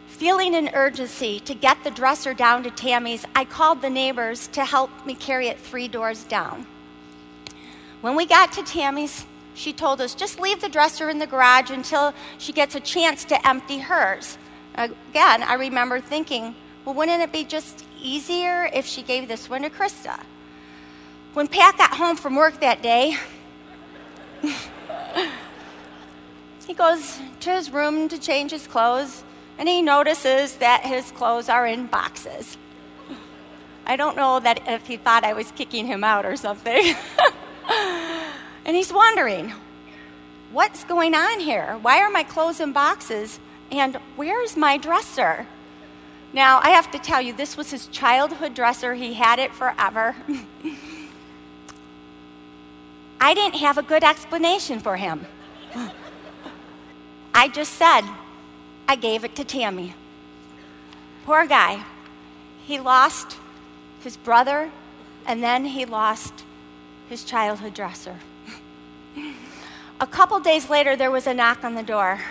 Feeling 0.08 0.54
an 0.54 0.70
urgency 0.74 1.40
to 1.42 1.56
get 1.56 1.84
the 1.84 1.92
dresser 1.92 2.34
down 2.34 2.64
to 2.64 2.72
Tammy's, 2.72 3.26
I 3.36 3.46
called 3.46 3.82
the 3.82 3.90
neighbors 3.90 4.48
to 4.48 4.66
help 4.66 4.90
me 5.06 5.16
carry 5.16 5.48
it 5.48 5.60
three 5.60 5.88
doors 5.88 6.24
down. 6.26 6.68
When 8.02 8.16
we 8.16 8.26
got 8.26 8.52
to 8.54 8.64
Tammy's, 8.64 9.26
she 9.54 9.74
told 9.74 10.02
us 10.02 10.14
just 10.14 10.40
leave 10.40 10.62
the 10.62 10.70
dresser 10.70 11.10
in 11.10 11.20
the 11.20 11.28
garage 11.28 11.70
until 11.70 12.14
she 12.38 12.54
gets 12.54 12.76
a 12.76 12.80
chance 12.80 13.26
to 13.26 13.48
empty 13.48 13.80
hers. 13.80 14.38
Again, 14.76 15.44
I 15.44 15.56
remember 15.56 16.00
thinking, 16.00 16.56
well, 16.86 16.96
wouldn't 16.96 17.22
it 17.22 17.32
be 17.32 17.44
just 17.44 17.86
easier 18.02 18.70
if 18.74 18.86
she 18.86 19.02
gave 19.02 19.28
this 19.28 19.50
one 19.50 19.64
to 19.64 19.70
Krista? 19.70 20.20
When 21.34 21.48
Pat 21.48 21.78
got 21.78 21.92
home 21.92 22.16
from 22.16 22.36
work 22.36 22.60
that 22.60 22.82
day, 22.82 23.16
he 26.66 26.74
goes 26.74 27.20
to 27.42 27.52
his 27.52 27.72
room 27.72 28.10
to 28.10 28.18
change 28.18 28.50
his 28.50 28.66
clothes 28.66 29.24
and 29.60 29.70
he 29.70 29.84
notices 29.84 30.56
that 30.56 30.86
his 30.86 31.12
clothes 31.12 31.48
are 31.48 31.68
in 31.68 31.86
boxes. 31.86 32.58
I 33.86 33.96
don't 33.96 34.16
know 34.16 34.40
that 34.40 34.62
if 34.68 34.88
he 34.88 34.98
thought 34.98 35.24
I 35.24 35.34
was 35.34 35.52
kicking 35.52 35.86
him 35.86 36.04
out 36.04 36.26
or 36.26 36.36
something. 36.36 36.96
and 38.66 38.76
he's 38.76 38.92
wondering, 38.92 39.54
what's 40.52 40.84
going 40.84 41.14
on 41.14 41.40
here? 41.40 41.78
Why 41.82 42.00
are 42.00 42.10
my 42.10 42.24
clothes 42.24 42.60
in 42.60 42.72
boxes? 42.72 43.40
And 43.72 43.98
where's 44.16 44.58
my 44.58 44.78
dresser? 44.78 45.46
Now, 46.34 46.60
I 46.64 46.70
have 46.72 46.90
to 46.92 47.00
tell 47.00 47.22
you, 47.22 47.34
this 47.34 47.56
was 47.56 47.70
his 47.70 47.88
childhood 47.88 48.56
dresser. 48.56 48.96
He 48.96 49.14
had 49.14 49.38
it 49.38 49.54
forever. 49.54 50.16
I 53.22 53.34
didn't 53.34 53.60
have 53.60 53.78
a 53.78 53.84
good 53.84 54.04
explanation 54.04 54.80
for 54.80 54.96
him. 54.96 55.28
I 57.34 57.48
just 57.50 57.74
said, 57.74 58.02
I 58.88 58.96
gave 58.96 59.24
it 59.24 59.36
to 59.36 59.44
Tammy. 59.44 59.94
Poor 61.26 61.46
guy. 61.46 61.84
He 62.66 62.80
lost 62.80 63.38
his 64.04 64.16
brother, 64.16 64.72
and 65.26 65.44
then 65.44 65.66
he 65.66 65.86
lost 65.86 66.46
his 67.10 67.24
childhood 67.24 67.74
dresser. 67.74 68.16
a 70.00 70.08
couple 70.08 70.40
days 70.40 70.70
later, 70.70 70.96
there 70.96 71.12
was 71.12 71.28
a 71.28 71.34
knock 71.34 71.64
on 71.64 71.76
the 71.76 71.84
door. 71.84 72.22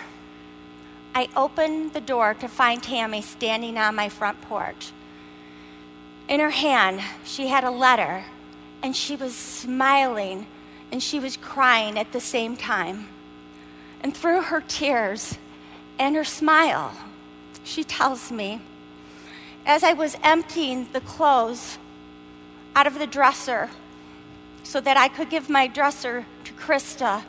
I 1.13 1.29
opened 1.35 1.93
the 1.93 2.01
door 2.01 2.33
to 2.35 2.47
find 2.47 2.81
Tammy 2.81 3.21
standing 3.21 3.77
on 3.77 3.95
my 3.95 4.09
front 4.09 4.41
porch. 4.41 4.91
In 6.27 6.39
her 6.39 6.51
hand, 6.51 7.01
she 7.23 7.47
had 7.47 7.63
a 7.63 7.71
letter, 7.71 8.25
and 8.81 8.95
she 8.95 9.15
was 9.15 9.35
smiling 9.35 10.47
and 10.91 11.01
she 11.01 11.19
was 11.19 11.37
crying 11.37 11.97
at 11.97 12.11
the 12.11 12.21
same 12.21 12.57
time. 12.57 13.07
And 14.01 14.15
through 14.15 14.43
her 14.43 14.61
tears, 14.61 15.37
and 15.99 16.15
her 16.15 16.23
smile. 16.23 16.93
She 17.63 17.83
tells 17.83 18.31
me, 18.31 18.61
as 19.65 19.83
I 19.83 19.93
was 19.93 20.15
emptying 20.23 20.87
the 20.93 21.01
clothes 21.01 21.77
out 22.75 22.87
of 22.87 22.97
the 22.97 23.05
dresser 23.05 23.69
so 24.63 24.79
that 24.79 24.97
I 24.97 25.09
could 25.09 25.29
give 25.29 25.49
my 25.49 25.67
dresser 25.67 26.25
to 26.45 26.53
Krista, 26.53 27.23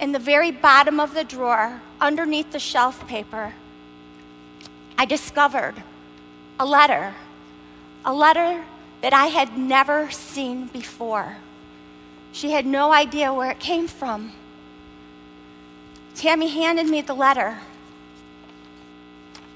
in 0.00 0.12
the 0.12 0.18
very 0.18 0.50
bottom 0.50 0.98
of 0.98 1.14
the 1.14 1.24
drawer, 1.24 1.80
underneath 2.00 2.50
the 2.50 2.58
shelf 2.58 3.06
paper, 3.06 3.54
I 4.98 5.04
discovered 5.04 5.82
a 6.58 6.66
letter, 6.66 7.14
a 8.04 8.12
letter 8.12 8.64
that 9.02 9.12
I 9.12 9.26
had 9.26 9.56
never 9.56 10.10
seen 10.10 10.66
before. 10.66 11.36
She 12.32 12.52
had 12.52 12.66
no 12.66 12.92
idea 12.92 13.32
where 13.32 13.50
it 13.50 13.58
came 13.58 13.88
from. 13.88 14.32
Tammy 16.14 16.48
handed 16.48 16.86
me 16.86 17.00
the 17.00 17.14
letter. 17.14 17.58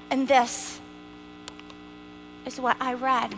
And 0.09 0.27
this 0.27 0.79
is 2.45 2.59
what 2.59 2.77
I 2.79 2.93
read. 2.93 3.35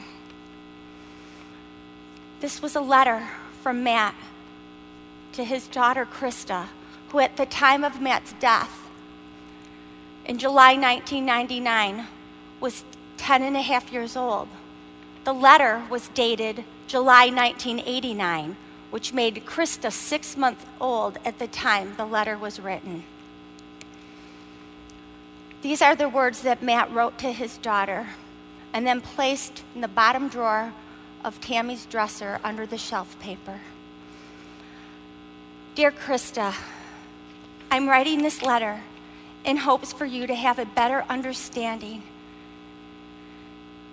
This 2.39 2.61
was 2.61 2.75
a 2.75 2.81
letter 2.81 3.27
from 3.61 3.83
Matt 3.83 4.15
to 5.33 5.43
his 5.43 5.67
daughter 5.67 6.05
Krista, 6.05 6.67
who 7.09 7.19
at 7.19 7.37
the 7.37 7.45
time 7.45 7.83
of 7.83 8.01
Matt's 8.01 8.33
death 8.39 8.87
in 10.25 10.37
July 10.37 10.73
1999 10.73 12.07
was 12.59 12.83
10 13.17 13.41
and 13.43 13.55
a 13.55 13.61
half 13.61 13.91
years 13.91 14.15
old. 14.15 14.49
The 15.23 15.33
letter 15.33 15.83
was 15.89 16.09
dated 16.09 16.63
July 16.85 17.29
1989, 17.29 18.55
which 18.89 19.13
made 19.13 19.45
Krista 19.45 19.91
six 19.91 20.37
months 20.37 20.65
old 20.79 21.17
at 21.25 21.39
the 21.39 21.47
time 21.47 21.95
the 21.95 22.05
letter 22.05 22.37
was 22.37 22.59
written. 22.59 23.03
These 25.61 25.81
are 25.81 25.95
the 25.95 26.07
words 26.07 26.41
that 26.41 26.63
Matt 26.63 26.91
wrote 26.91 27.17
to 27.19 27.31
his 27.31 27.57
daughter 27.57 28.07
and 28.73 28.85
then 28.85 29.01
placed 29.01 29.63
in 29.75 29.81
the 29.81 29.87
bottom 29.87 30.29
drawer 30.29 30.73
of 31.23 31.41
Tammy's 31.41 31.85
dresser 31.85 32.39
under 32.43 32.65
the 32.65 32.77
shelf 32.77 33.19
paper. 33.19 33.59
Dear 35.75 35.91
Krista, 35.91 36.55
I'm 37.69 37.89
writing 37.89 38.21
this 38.21 38.41
letter 38.41 38.81
in 39.43 39.57
hopes 39.57 39.91
for 39.91 40.05
you 40.05 40.27
to 40.27 40.35
have 40.35 40.59
a 40.59 40.65
better 40.65 41.03
understanding. 41.09 42.03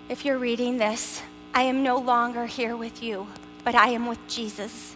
If 0.07 0.23
you're 0.23 0.37
reading 0.37 0.77
this, 0.77 1.21
I 1.53 1.63
am 1.63 1.83
no 1.83 1.97
longer 1.97 2.45
here 2.45 2.77
with 2.77 3.01
you, 3.01 3.27
but 3.65 3.75
I 3.75 3.89
am 3.89 4.07
with 4.07 4.25
Jesus. 4.29 4.95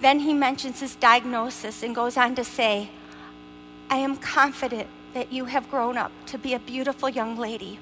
Then 0.00 0.18
he 0.18 0.34
mentions 0.34 0.80
his 0.80 0.96
diagnosis 0.96 1.84
and 1.84 1.94
goes 1.94 2.16
on 2.16 2.34
to 2.34 2.42
say, 2.42 2.90
I 3.88 3.98
am 3.98 4.16
confident 4.16 4.88
that 5.14 5.32
you 5.32 5.44
have 5.44 5.70
grown 5.70 5.96
up 5.96 6.10
to 6.26 6.38
be 6.38 6.54
a 6.54 6.58
beautiful 6.58 7.08
young 7.08 7.36
lady. 7.36 7.78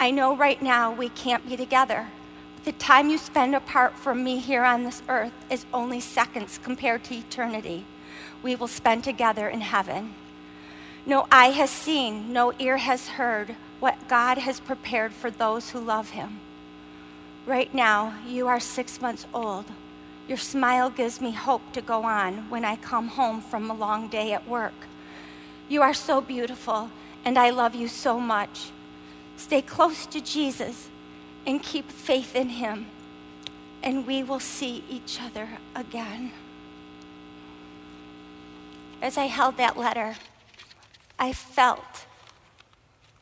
I 0.00 0.10
know 0.10 0.34
right 0.34 0.62
now 0.62 0.90
we 0.90 1.10
can't 1.10 1.46
be 1.46 1.58
together. 1.58 2.06
The 2.64 2.72
time 2.72 3.10
you 3.10 3.18
spend 3.18 3.54
apart 3.54 3.98
from 3.98 4.24
me 4.24 4.38
here 4.38 4.64
on 4.64 4.84
this 4.84 5.02
earth 5.08 5.34
is 5.50 5.66
only 5.74 6.00
seconds 6.00 6.58
compared 6.62 7.04
to 7.04 7.14
eternity 7.14 7.84
we 8.42 8.54
will 8.54 8.68
spend 8.68 9.04
together 9.04 9.48
in 9.48 9.60
heaven. 9.60 10.14
No 11.04 11.26
eye 11.30 11.50
has 11.50 11.70
seen, 11.70 12.32
no 12.32 12.52
ear 12.58 12.76
has 12.76 13.08
heard 13.08 13.56
what 13.80 14.08
God 14.08 14.38
has 14.38 14.60
prepared 14.60 15.12
for 15.12 15.30
those 15.30 15.70
who 15.70 15.80
love 15.80 16.10
him. 16.10 16.40
Right 17.46 17.72
now, 17.72 18.12
you 18.26 18.48
are 18.48 18.58
six 18.58 19.00
months 19.00 19.24
old. 19.32 19.66
Your 20.26 20.36
smile 20.36 20.90
gives 20.90 21.20
me 21.20 21.30
hope 21.30 21.72
to 21.74 21.80
go 21.80 22.02
on 22.02 22.50
when 22.50 22.64
I 22.64 22.74
come 22.74 23.06
home 23.06 23.40
from 23.40 23.70
a 23.70 23.74
long 23.74 24.08
day 24.08 24.32
at 24.32 24.48
work. 24.48 24.74
You 25.68 25.80
are 25.82 25.94
so 25.94 26.20
beautiful, 26.20 26.90
and 27.24 27.38
I 27.38 27.50
love 27.50 27.76
you 27.76 27.86
so 27.86 28.18
much. 28.18 28.72
Stay 29.36 29.62
close 29.62 30.06
to 30.06 30.20
Jesus 30.20 30.88
and 31.46 31.62
keep 31.62 31.88
faith 31.88 32.34
in 32.34 32.48
him, 32.48 32.86
and 33.80 34.08
we 34.08 34.24
will 34.24 34.40
see 34.40 34.82
each 34.90 35.20
other 35.22 35.48
again. 35.76 36.32
As 39.00 39.16
I 39.16 39.26
held 39.26 39.56
that 39.58 39.76
letter, 39.76 40.16
I 41.16 41.32
felt 41.32 42.06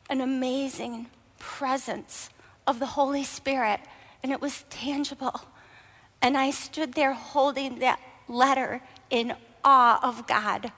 an 0.09 0.19
amazing 0.19 1.07
presence 1.37 2.31
of 2.65 2.79
the 2.79 2.87
Holy 2.87 3.23
Spirit, 3.23 3.81
and 4.25 4.31
it 4.31 4.41
was 4.41 4.65
tangible. 4.71 5.39
And 6.19 6.35
I 6.35 6.49
stood 6.49 6.93
there 6.93 7.13
holding 7.13 7.77
that 7.77 7.99
letter 8.27 8.81
in 9.11 9.35
awe 9.63 9.99
of 10.01 10.25
God. 10.25 10.71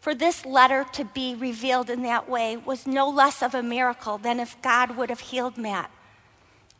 For 0.00 0.14
this 0.14 0.46
letter 0.46 0.86
to 0.94 1.04
be 1.04 1.34
revealed 1.34 1.90
in 1.90 2.02
that 2.04 2.26
way 2.26 2.56
was 2.56 2.86
no 2.86 3.06
less 3.06 3.42
of 3.42 3.54
a 3.54 3.62
miracle 3.62 4.16
than 4.16 4.40
if 4.40 4.56
God 4.62 4.96
would 4.96 5.10
have 5.10 5.20
healed 5.20 5.58
Matt. 5.58 5.90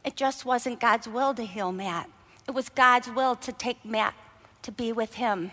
It 0.07 0.17
just 0.17 0.47
wasn't 0.47 0.81
God's 0.81 1.07
will 1.07 1.35
to 1.35 1.45
heal 1.45 1.71
Matt, 1.71 2.09
it 2.49 2.53
was 2.53 2.71
God's 2.71 3.11
will 3.11 3.37
to 3.37 3.53
take 3.53 3.85
Matt 3.85 4.15
to 4.63 4.73
be 4.73 4.91
with 4.91 5.17
him. 5.17 5.51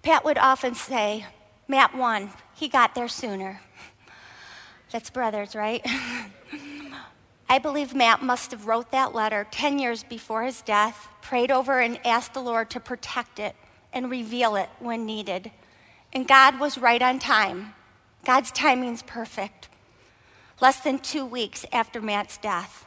Pat 0.00 0.24
would 0.24 0.38
often 0.38 0.74
say, 0.74 1.26
Matt 1.68 1.94
won, 1.94 2.30
he 2.54 2.68
got 2.68 2.94
there 2.94 3.08
sooner. 3.08 3.60
That's 4.90 5.10
brothers, 5.10 5.54
right? 5.54 5.86
I 7.48 7.58
believe 7.58 7.94
Matt 7.94 8.22
must 8.22 8.50
have 8.52 8.66
wrote 8.66 8.90
that 8.90 9.14
letter 9.14 9.46
10 9.50 9.78
years 9.78 10.02
before 10.02 10.42
his 10.42 10.62
death, 10.62 11.08
prayed 11.20 11.50
over 11.50 11.80
and 11.80 12.04
asked 12.06 12.34
the 12.34 12.40
Lord 12.40 12.70
to 12.70 12.80
protect 12.80 13.38
it 13.38 13.54
and 13.92 14.10
reveal 14.10 14.56
it 14.56 14.68
when 14.78 15.06
needed. 15.06 15.50
And 16.12 16.26
God 16.26 16.58
was 16.58 16.78
right 16.78 17.02
on 17.02 17.18
time. 17.18 17.74
God's 18.24 18.50
timing's 18.50 19.02
perfect. 19.02 19.68
Less 20.60 20.80
than 20.80 20.98
two 20.98 21.26
weeks 21.26 21.66
after 21.72 22.00
Matt's 22.00 22.38
death. 22.38 22.86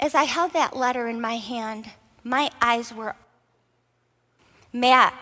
As 0.00 0.14
I 0.14 0.24
held 0.24 0.52
that 0.52 0.76
letter 0.76 1.08
in 1.08 1.20
my 1.20 1.36
hand, 1.36 1.90
my 2.24 2.50
eyes 2.60 2.92
were. 2.92 3.14
Matt 4.72 5.14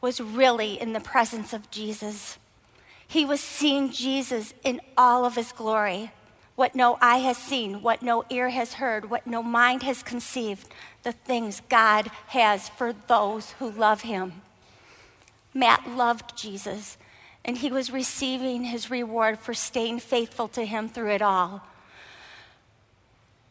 was 0.00 0.20
really 0.20 0.80
in 0.80 0.92
the 0.92 1.00
presence 1.00 1.52
of 1.52 1.70
Jesus. 1.70 2.38
He 3.06 3.24
was 3.24 3.40
seeing 3.40 3.90
Jesus 3.90 4.54
in 4.62 4.80
all 4.96 5.24
of 5.24 5.36
his 5.36 5.52
glory. 5.52 6.10
What 6.56 6.74
no 6.74 6.98
eye 7.00 7.18
has 7.18 7.36
seen, 7.36 7.82
what 7.82 8.02
no 8.02 8.24
ear 8.30 8.50
has 8.50 8.74
heard, 8.74 9.10
what 9.10 9.26
no 9.26 9.42
mind 9.42 9.82
has 9.82 10.02
conceived, 10.02 10.68
the 11.02 11.12
things 11.12 11.62
God 11.68 12.10
has 12.28 12.68
for 12.68 12.92
those 12.92 13.52
who 13.52 13.70
love 13.70 14.02
him. 14.02 14.42
Matt 15.52 15.88
loved 15.88 16.36
Jesus, 16.36 16.96
and 17.44 17.58
he 17.58 17.70
was 17.70 17.92
receiving 17.92 18.64
his 18.64 18.90
reward 18.90 19.38
for 19.38 19.52
staying 19.54 19.98
faithful 20.00 20.48
to 20.48 20.64
him 20.64 20.88
through 20.88 21.10
it 21.10 21.22
all. 21.22 21.62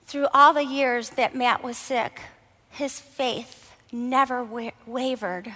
Through 0.05 0.27
all 0.33 0.53
the 0.53 0.65
years 0.65 1.11
that 1.11 1.35
Matt 1.35 1.63
was 1.63 1.77
sick, 1.77 2.21
his 2.69 2.99
faith 2.99 3.71
never 3.91 4.43
wa- 4.43 4.71
wavered. 4.85 5.53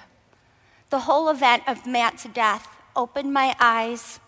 The 0.89 0.99
whole 0.99 1.29
event 1.29 1.63
of 1.67 1.85
Matt's 1.85 2.25
death 2.25 2.67
opened 2.95 3.33
my 3.33 3.55
eyes, 3.59 4.19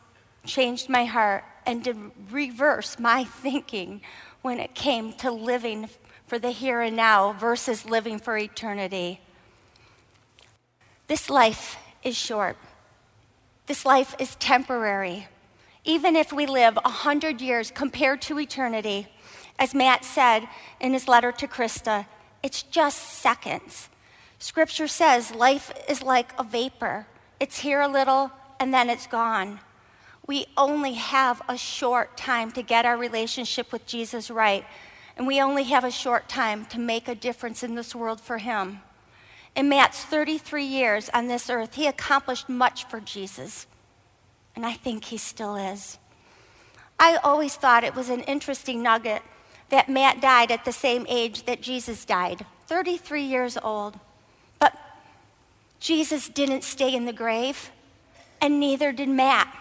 changed 0.46 0.90
my 0.90 1.06
heart, 1.06 1.44
and 1.70 1.84
did 1.84 1.98
reverse 2.32 2.98
my 2.98 3.24
thinking 3.24 4.02
when 4.42 4.60
it 4.60 4.74
came 4.74 5.14
to 5.14 5.30
living 5.30 5.88
for 6.26 6.40
the 6.40 6.50
here 6.50 6.82
and 6.82 6.96
now 6.96 7.34
versus 7.34 7.86
living 7.86 8.18
for 8.18 8.36
eternity. 8.36 9.22
This 11.06 11.30
life 11.30 11.78
is 12.04 12.18
short. 12.18 12.58
This 13.68 13.86
life 13.86 14.16
is 14.18 14.36
temporary. 14.38 15.28
Even 15.86 16.16
if 16.16 16.34
we 16.34 16.48
live 16.48 16.76
a 16.84 16.90
hundred 16.90 17.40
years 17.40 17.70
compared 17.70 18.22
to 18.24 18.40
eternity, 18.40 19.08
as 19.60 19.76
Matt 19.76 20.04
said 20.04 20.48
in 20.80 20.94
his 20.94 21.08
letter 21.08 21.32
to 21.34 21.48
Krista, 21.48 22.08
it's 22.42 22.64
just 22.64 22.98
seconds. 22.98 23.90
Scripture 24.40 24.88
says 24.88 25.36
life 25.36 25.72
is 25.88 26.02
like 26.02 26.32
a 26.40 26.44
vapor. 26.44 27.06
It's 27.40 27.60
here 27.60 27.82
a 27.82 27.88
little 27.88 28.32
and 28.60 28.74
then 28.74 28.90
it's 28.90 29.06
gone. 29.06 29.60
We 30.30 30.46
only 30.56 30.94
have 30.94 31.42
a 31.50 31.58
short 31.58 32.16
time 32.16 32.52
to 32.52 32.62
get 32.62 32.86
our 32.86 32.96
relationship 32.96 33.72
with 33.72 33.88
Jesus 33.88 34.30
right, 34.30 34.64
and 35.18 35.26
we 35.26 35.42
only 35.42 35.64
have 35.64 35.84
a 35.84 35.90
short 35.90 36.30
time 36.30 36.66
to 36.66 36.78
make 36.78 37.08
a 37.08 37.16
difference 37.16 37.64
in 37.64 37.74
this 37.74 37.96
world 37.96 38.22
for 38.22 38.38
Him. 38.38 38.82
In 39.56 39.70
Matt's 39.70 40.04
33 40.04 40.66
years 40.66 41.10
on 41.16 41.26
this 41.26 41.50
earth, 41.50 41.74
he 41.74 41.88
accomplished 41.88 42.48
much 42.48 42.86
for 42.86 43.00
Jesus, 43.00 43.66
and 44.56 44.68
I 44.68 44.74
think 44.74 45.06
he 45.06 45.18
still 45.18 45.56
is. 45.56 45.98
I 47.00 47.16
always 47.24 47.56
thought 47.56 47.84
it 47.84 47.96
was 47.96 48.10
an 48.10 48.22
interesting 48.22 48.84
nugget 48.84 49.24
that 49.70 49.90
Matt 49.90 50.22
died 50.22 50.52
at 50.52 50.64
the 50.64 50.72
same 50.72 51.08
age 51.10 51.46
that 51.48 51.64
Jesus 51.64 52.06
died, 52.06 52.46
33 52.68 53.24
years 53.24 53.58
old. 53.58 54.00
But 54.60 54.78
Jesus 55.80 56.30
didn't 56.30 56.64
stay 56.64 56.94
in 56.94 57.06
the 57.06 57.14
grave, 57.14 57.72
and 58.40 58.60
neither 58.60 58.92
did 58.92 59.10
Matt, 59.10 59.56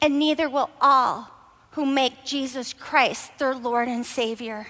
and 0.00 0.18
neither 0.18 0.48
will 0.48 0.70
all 0.80 1.30
who 1.72 1.84
make 1.86 2.24
Jesus 2.24 2.72
Christ 2.72 3.38
their 3.38 3.54
Lord 3.54 3.88
and 3.88 4.06
Savior. 4.06 4.66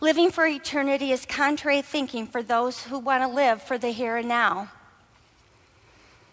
Living 0.00 0.30
for 0.30 0.46
eternity 0.46 1.12
is 1.12 1.24
contrary 1.24 1.80
thinking 1.80 2.26
for 2.26 2.42
those 2.42 2.82
who 2.84 2.98
want 2.98 3.22
to 3.22 3.28
live 3.28 3.62
for 3.62 3.78
the 3.78 3.90
here 3.90 4.16
and 4.16 4.28
now. 4.28 4.70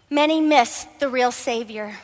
Many 0.09 0.41
miss 0.41 0.87
the 0.99 1.07
real 1.07 1.31
Savior. 1.31 1.95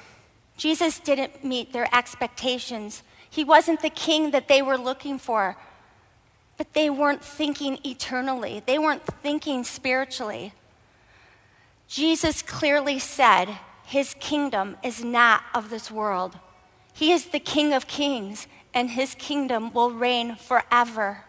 Jesus 0.57 0.99
didn't 0.99 1.43
meet 1.43 1.73
their 1.73 1.87
expectations. 1.93 3.03
He 3.29 3.43
wasn't 3.43 3.81
the 3.81 3.89
king 3.89 4.31
that 4.31 4.47
they 4.47 4.61
were 4.61 4.77
looking 4.77 5.17
for. 5.17 5.57
But 6.57 6.73
they 6.73 6.89
weren't 6.89 7.23
thinking 7.23 7.79
eternally, 7.83 8.61
they 8.65 8.79
weren't 8.79 9.05
thinking 9.05 9.63
spiritually. 9.63 10.53
Jesus 11.87 12.41
clearly 12.41 12.97
said 12.99 13.49
his 13.85 14.15
kingdom 14.19 14.77
is 14.83 15.03
not 15.03 15.43
of 15.53 15.69
this 15.69 15.91
world. 15.91 16.37
He 16.93 17.11
is 17.11 17.25
the 17.25 17.39
King 17.39 17.73
of 17.73 17.87
kings, 17.87 18.47
and 18.73 18.89
his 18.89 19.15
kingdom 19.15 19.71
will 19.73 19.91
reign 19.91 20.35
forever. 20.35 21.25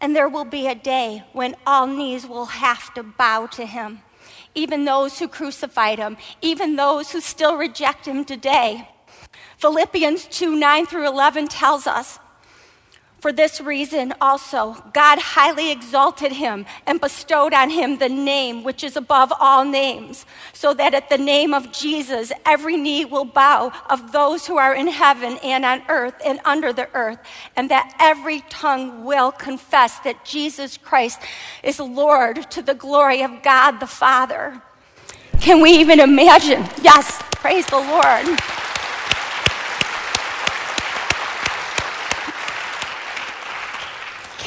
And 0.00 0.14
there 0.14 0.28
will 0.28 0.44
be 0.44 0.66
a 0.66 0.74
day 0.74 1.24
when 1.32 1.56
all 1.66 1.86
knees 1.86 2.26
will 2.26 2.46
have 2.46 2.94
to 2.94 3.02
bow 3.02 3.46
to 3.48 3.66
him, 3.66 4.00
even 4.54 4.84
those 4.84 5.18
who 5.18 5.28
crucified 5.28 5.98
him, 5.98 6.16
even 6.40 6.76
those 6.76 7.10
who 7.10 7.20
still 7.20 7.56
reject 7.56 8.06
him 8.06 8.24
today. 8.24 8.88
Philippians 9.58 10.26
2 10.26 10.56
9 10.56 10.86
through 10.86 11.06
11 11.06 11.48
tells 11.48 11.86
us 11.86 12.18
for 13.20 13.32
this 13.32 13.60
reason 13.60 14.14
also, 14.20 14.82
God 14.94 15.18
highly 15.18 15.70
exalted 15.70 16.32
him 16.32 16.64
and 16.86 17.00
bestowed 17.00 17.52
on 17.52 17.68
him 17.68 17.98
the 17.98 18.08
name 18.08 18.64
which 18.64 18.82
is 18.82 18.96
above 18.96 19.30
all 19.38 19.64
names, 19.64 20.24
so 20.54 20.72
that 20.74 20.94
at 20.94 21.10
the 21.10 21.18
name 21.18 21.52
of 21.52 21.70
Jesus 21.70 22.32
every 22.46 22.78
knee 22.78 23.04
will 23.04 23.26
bow 23.26 23.72
of 23.90 24.12
those 24.12 24.46
who 24.46 24.56
are 24.56 24.74
in 24.74 24.88
heaven 24.88 25.38
and 25.42 25.66
on 25.66 25.82
earth 25.88 26.14
and 26.24 26.40
under 26.46 26.72
the 26.72 26.88
earth, 26.94 27.18
and 27.56 27.70
that 27.70 27.94
every 28.00 28.40
tongue 28.48 29.04
will 29.04 29.32
confess 29.32 29.98
that 30.00 30.24
Jesus 30.24 30.78
Christ 30.78 31.20
is 31.62 31.78
Lord 31.78 32.50
to 32.50 32.62
the 32.62 32.74
glory 32.74 33.22
of 33.22 33.42
God 33.42 33.80
the 33.80 33.86
Father. 33.86 34.62
Can 35.40 35.60
we 35.60 35.70
even 35.72 36.00
imagine? 36.00 36.66
Yes, 36.82 37.20
praise 37.32 37.66
the 37.66 37.76
Lord. 37.76 38.40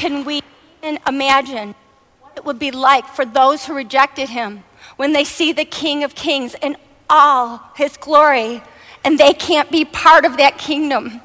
Can 0.04 0.26
we 0.26 0.42
even 0.84 1.00
imagine 1.08 1.74
what 2.20 2.34
it 2.36 2.44
would 2.44 2.60
be 2.60 2.72
like 2.72 3.08
for 3.08 3.24
those 3.24 3.64
who 3.64 3.74
rejected 3.74 4.28
him 4.28 4.66
when 4.98 5.14
they 5.14 5.24
see 5.24 5.54
the 5.54 5.64
King 5.64 6.04
of 6.04 6.14
Kings 6.14 6.58
in 6.62 6.76
all 7.10 7.62
his 7.78 7.96
glory, 7.96 8.62
and 9.06 9.18
they 9.18 9.32
can't 9.32 9.72
be 9.72 9.86
part 9.86 10.26
of 10.26 10.36
that 10.36 10.58
kingdom. 10.58 11.22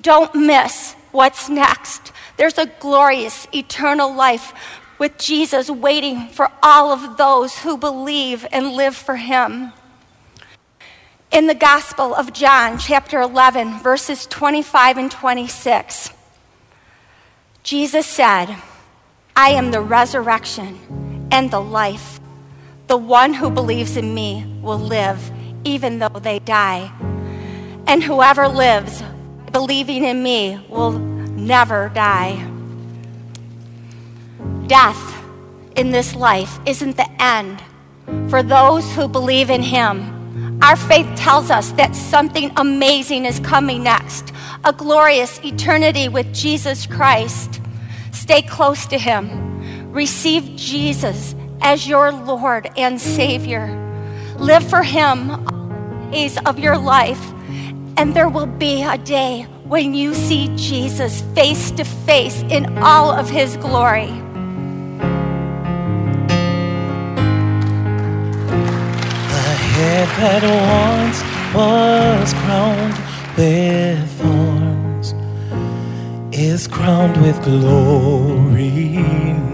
Don't 0.00 0.34
miss 0.34 0.94
what's 1.12 1.50
next. 1.50 2.10
There's 2.38 2.56
a 2.56 2.72
glorious 2.80 3.46
eternal 3.52 4.14
life 4.14 4.54
with 4.98 5.18
Jesus 5.18 5.68
waiting 5.68 6.28
for 6.28 6.50
all 6.62 6.90
of 6.90 7.18
those 7.18 7.58
who 7.58 7.76
believe 7.76 8.46
and 8.50 8.72
live 8.72 8.96
for 8.96 9.16
him. 9.16 9.74
In 11.30 11.46
the 11.46 11.54
Gospel 11.54 12.14
of 12.14 12.32
John, 12.32 12.78
chapter 12.78 13.20
11, 13.20 13.80
verses 13.80 14.24
25 14.24 14.96
and 14.96 15.10
26, 15.10 16.12
Jesus 17.68 18.06
said, 18.06 18.56
I 19.36 19.50
am 19.50 19.72
the 19.72 19.82
resurrection 19.82 21.28
and 21.30 21.50
the 21.50 21.60
life. 21.60 22.18
The 22.86 22.96
one 22.96 23.34
who 23.34 23.50
believes 23.50 23.98
in 23.98 24.14
me 24.14 24.58
will 24.62 24.78
live 24.78 25.30
even 25.64 25.98
though 25.98 26.18
they 26.18 26.38
die. 26.38 26.90
And 27.86 28.02
whoever 28.02 28.48
lives 28.48 29.02
believing 29.52 30.02
in 30.02 30.22
me 30.22 30.58
will 30.70 30.92
never 30.92 31.90
die. 31.90 32.42
Death 34.66 35.22
in 35.76 35.90
this 35.90 36.14
life 36.14 36.58
isn't 36.64 36.96
the 36.96 37.22
end 37.22 37.62
for 38.30 38.42
those 38.42 38.90
who 38.94 39.08
believe 39.08 39.50
in 39.50 39.60
him. 39.60 40.17
Our 40.62 40.76
faith 40.76 41.08
tells 41.16 41.50
us 41.50 41.72
that 41.72 41.94
something 41.94 42.50
amazing 42.56 43.24
is 43.24 43.40
coming 43.40 43.82
next 43.82 44.32
a 44.64 44.72
glorious 44.72 45.38
eternity 45.44 46.08
with 46.08 46.34
Jesus 46.34 46.84
Christ. 46.86 47.60
Stay 48.12 48.42
close 48.42 48.86
to 48.86 48.98
him. 48.98 49.92
Receive 49.92 50.56
Jesus 50.56 51.34
as 51.60 51.86
your 51.86 52.12
Lord 52.12 52.68
and 52.76 53.00
Savior. 53.00 53.66
Live 54.38 54.68
for 54.68 54.82
him 54.82 55.46
days 56.10 56.38
of 56.46 56.58
your 56.58 56.76
life, 56.76 57.32
and 57.96 58.14
there 58.14 58.28
will 58.28 58.46
be 58.46 58.82
a 58.82 58.98
day 58.98 59.42
when 59.64 59.94
you 59.94 60.14
see 60.14 60.48
Jesus 60.56 61.20
face 61.34 61.70
to 61.72 61.84
face 61.84 62.42
in 62.48 62.78
all 62.78 63.10
of 63.10 63.28
his 63.28 63.56
glory. 63.58 64.27
Head 69.78 70.08
that 70.18 70.42
once 70.42 71.18
was 71.54 72.34
crowned 72.42 72.98
with 73.36 74.10
thorns 74.18 75.14
is 76.32 76.66
crowned 76.66 77.16
with 77.22 77.40
glory 77.44 78.70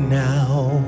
now. 0.09 0.83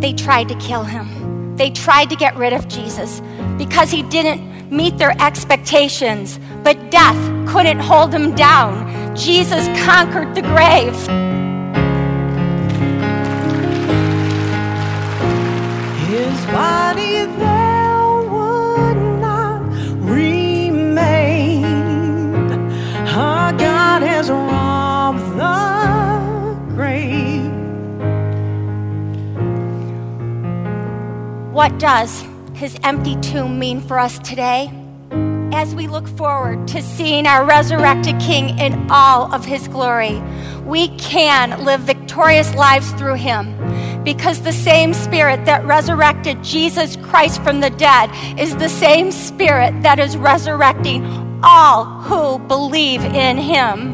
They 0.00 0.14
tried 0.14 0.48
to 0.48 0.54
kill 0.54 0.84
him. 0.84 1.56
They 1.56 1.70
tried 1.70 2.08
to 2.08 2.16
get 2.16 2.34
rid 2.36 2.54
of 2.54 2.68
Jesus 2.68 3.20
because 3.58 3.90
he 3.90 4.02
didn't 4.04 4.70
meet 4.70 4.96
their 4.96 5.14
expectations. 5.20 6.40
But 6.62 6.90
death 6.90 7.20
couldn't 7.46 7.80
hold 7.80 8.14
him 8.14 8.34
down. 8.34 9.14
Jesus 9.14 9.66
conquered 9.84 10.34
the 10.34 10.42
grave. 10.42 11.33
What 31.64 31.78
does 31.78 32.24
his 32.52 32.76
empty 32.84 33.16
tomb 33.22 33.58
mean 33.58 33.80
for 33.80 33.98
us 33.98 34.18
today? 34.18 34.70
As 35.52 35.74
we 35.74 35.86
look 35.86 36.06
forward 36.06 36.68
to 36.68 36.82
seeing 36.82 37.26
our 37.26 37.44
resurrected 37.44 38.20
King 38.20 38.58
in 38.58 38.90
all 38.90 39.32
of 39.32 39.44
his 39.44 39.66
glory, 39.68 40.22
we 40.66 40.88
can 40.98 41.64
live 41.64 41.80
victorious 41.80 42.54
lives 42.54 42.90
through 42.92 43.14
him 43.14 43.63
because 44.04 44.42
the 44.42 44.52
same 44.52 44.94
Spirit 44.94 45.44
that 45.46 45.64
resurrected 45.64 46.42
Jesus 46.42 46.96
Christ 46.96 47.42
from 47.42 47.60
the 47.60 47.70
dead 47.70 48.10
is 48.38 48.54
the 48.56 48.68
same 48.68 49.10
Spirit 49.10 49.82
that 49.82 49.98
is 49.98 50.16
resurrecting 50.16 51.04
all 51.42 51.84
who 51.84 52.38
believe 52.46 53.04
in 53.04 53.36
him. 53.36 53.93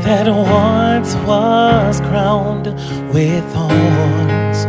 That 0.00 0.26
once 0.26 1.14
was 1.26 2.00
crowned 2.00 2.66
with 3.12 3.44
thorns 3.52 4.66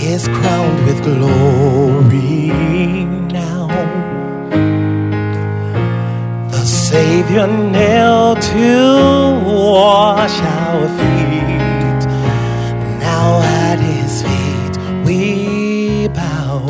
is 0.00 0.26
crowned 0.28 0.86
with 0.86 1.02
glory 1.02 2.50
now. 3.32 3.68
The 6.50 6.64
Savior 6.64 7.46
knelt 7.46 8.40
to 8.42 9.42
wash 9.46 10.40
our 10.40 10.88
feet. 10.98 12.06
Now 13.00 13.40
at 13.42 13.78
his 13.78 14.22
feet 14.22 14.76
we 15.04 16.08
bow. 16.08 16.66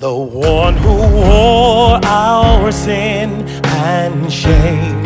The 0.00 0.14
one 0.14 0.76
who 0.76 0.96
wore 0.96 2.00
our 2.04 2.72
sin 2.72 3.43
and 3.84 4.32
shame, 4.32 5.02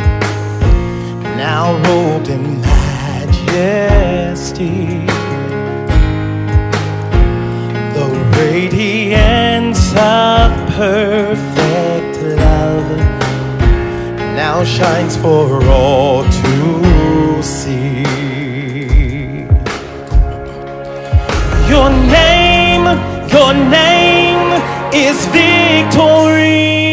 now 1.36 1.72
robed 1.88 2.28
in 2.28 2.60
majesty. 2.60 3.96
The 7.96 8.06
radiance 8.38 9.90
of 9.96 10.52
perfect 10.76 12.22
love 12.22 12.88
now 14.36 14.62
shines 14.62 15.16
for 15.16 15.60
all 15.64 16.22
to 16.22 17.42
see. 17.42 18.04
Your 21.68 21.90
name, 21.90 22.84
your 23.28 23.52
name 23.54 24.62
is 24.94 25.26
victory. 25.26 26.87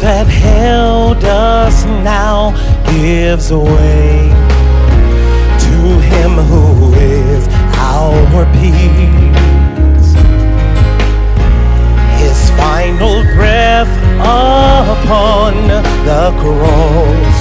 That 0.00 0.26
held 0.28 1.24
us 1.24 1.84
now 2.04 2.52
gives 2.92 3.52
way 3.52 4.30
to 5.64 5.76
Him 6.10 6.32
who 6.50 6.94
is 6.94 7.48
our 7.76 8.44
peace. 8.58 10.10
His 12.22 12.50
final 12.50 13.22
breath 13.34 13.92
upon 14.20 15.54
the 16.06 16.30
cross 16.42 17.40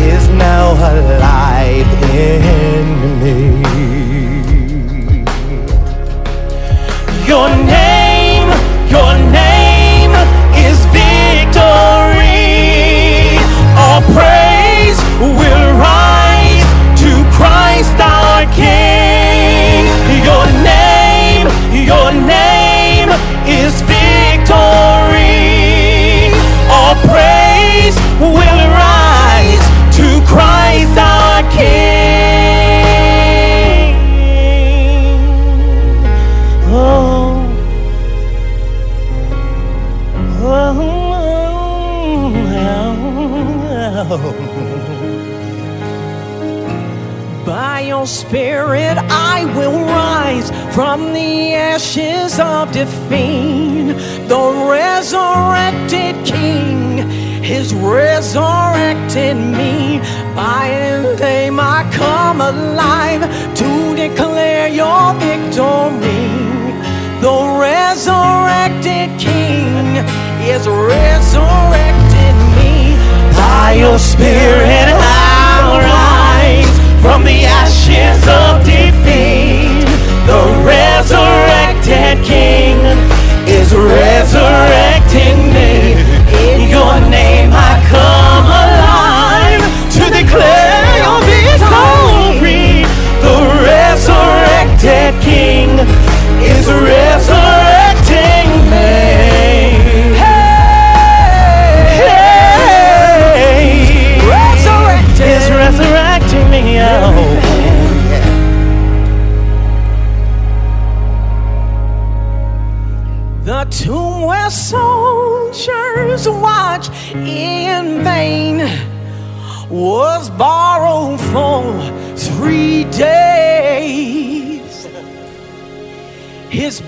is 0.00 0.28
now 0.30 0.72
alive 0.72 1.90
in 2.10 2.86
me. 3.22 3.38
Your 7.28 7.48
name, 7.64 7.79
ashes 51.90 52.38
of 52.38 52.70
defeat. 52.70 53.94
The 54.28 54.44
resurrected 54.70 56.14
King 56.24 56.98
is 57.42 57.74
resurrected 57.74 59.36
me. 59.36 59.98
By 60.36 60.68
his 60.68 61.20
name, 61.20 61.58
I 61.58 61.88
come 61.92 62.40
alive 62.40 63.22
to 63.56 63.96
declare 63.96 64.68
your 64.68 65.14
victory. 65.18 66.30
The 67.24 67.38
resurrected 67.58 69.08
King 69.18 69.98
is 70.46 70.68
resurrected 70.68 72.36
me. 72.56 72.94
By 73.34 73.74
your 73.80 73.98
spirit, 73.98 74.39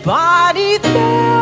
body 0.04 0.78
there 0.78 1.41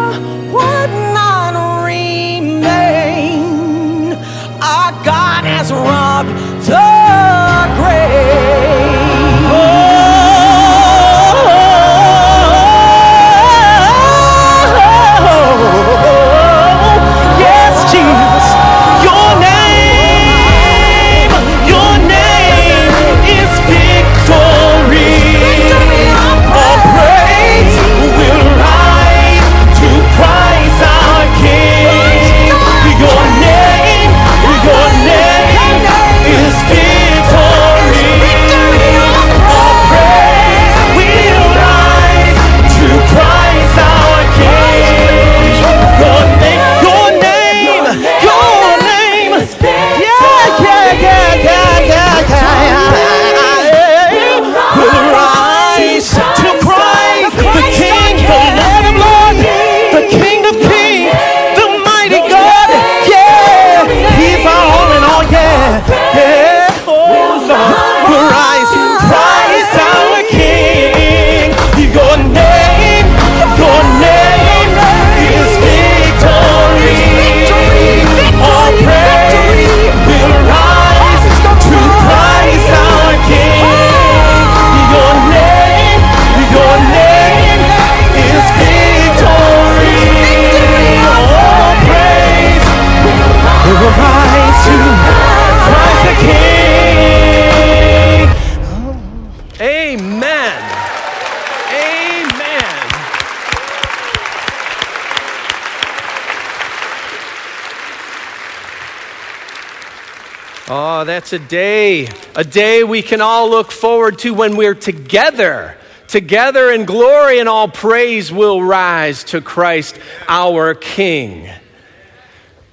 That's 111.30 111.44
a 111.44 111.48
day, 111.48 112.08
a 112.34 112.42
day 112.42 112.82
we 112.82 113.02
can 113.02 113.20
all 113.20 113.50
look 113.50 113.70
forward 113.70 114.18
to 114.20 114.34
when 114.34 114.56
we're 114.56 114.74
together. 114.74 115.76
Together 116.08 116.72
in 116.72 116.86
glory 116.86 117.38
and 117.38 117.48
all 117.48 117.68
praise 117.68 118.32
will 118.32 118.60
rise 118.60 119.22
to 119.24 119.40
Christ 119.40 119.96
our 120.26 120.74
King. 120.74 121.48